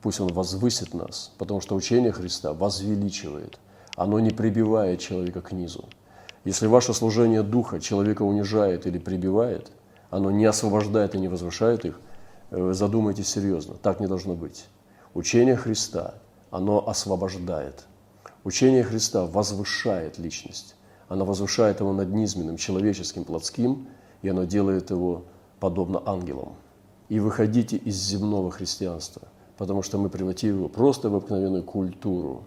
Пусть 0.01 0.21
Он 0.21 0.29
возвысит 0.29 0.95
нас, 0.95 1.33
потому 1.39 1.61
что 1.61 1.75
учение 1.75 2.13
Христа 2.13 2.53
возвеличивает. 2.53 3.59
Оно 3.97 4.21
не 4.21 4.31
прибивает 4.31 5.01
человека 5.01 5.41
к 5.41 5.53
низу. 5.53 5.87
Если 6.45 6.69
ваше 6.69 6.95
служение 6.95 7.43
Духа 7.43 7.81
человека 7.81 8.23
унижает 8.23 8.87
или 8.87 8.99
прибивает, 8.99 9.73
оно 10.11 10.31
не 10.31 10.45
освобождает 10.45 11.15
и 11.15 11.19
не 11.19 11.27
возвышает 11.27 11.85
их, 11.85 12.01
э, 12.51 12.73
задумайтесь 12.75 13.29
серьезно. 13.29 13.75
Так 13.75 13.99
не 13.99 14.07
должно 14.07 14.35
быть. 14.35 14.67
Учение 15.15 15.57
Христа, 15.57 16.15
оно 16.51 16.89
освобождает. 16.89 17.85
Учение 18.45 18.85
Христа 18.85 19.27
возвышает 19.27 20.17
личность. 20.19 20.77
Оно 21.09 21.25
возвышает 21.25 21.81
его 21.81 21.93
над 21.93 22.11
низменным, 22.11 22.57
человеческим, 22.57 23.25
плотским, 23.25 23.89
и 24.23 24.29
оно 24.29 24.45
делает 24.45 24.91
его 24.91 25.25
подобно 25.59 26.01
ангелам. 26.07 26.55
И 27.09 27.19
выходите 27.19 27.77
из 27.77 27.97
земного 27.97 28.53
христианства– 28.53 29.23
потому 29.59 29.83
что 29.83 29.99
мы 29.99 30.09
превратили 30.09 30.53
его 30.53 30.69
просто 30.69 31.11
в 31.11 31.17
обыкновенную 31.17 31.65
культуру, 31.65 32.45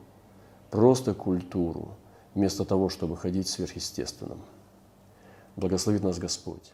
просто 0.71 1.13
культуру, 1.13 1.89
вместо 2.33 2.63
того, 2.63 2.87
чтобы 2.89 3.17
ходить 3.17 3.49
сверхъестественным. 3.49 4.39
Благословит 5.57 6.03
нас 6.03 6.17
Господь. 6.17 6.73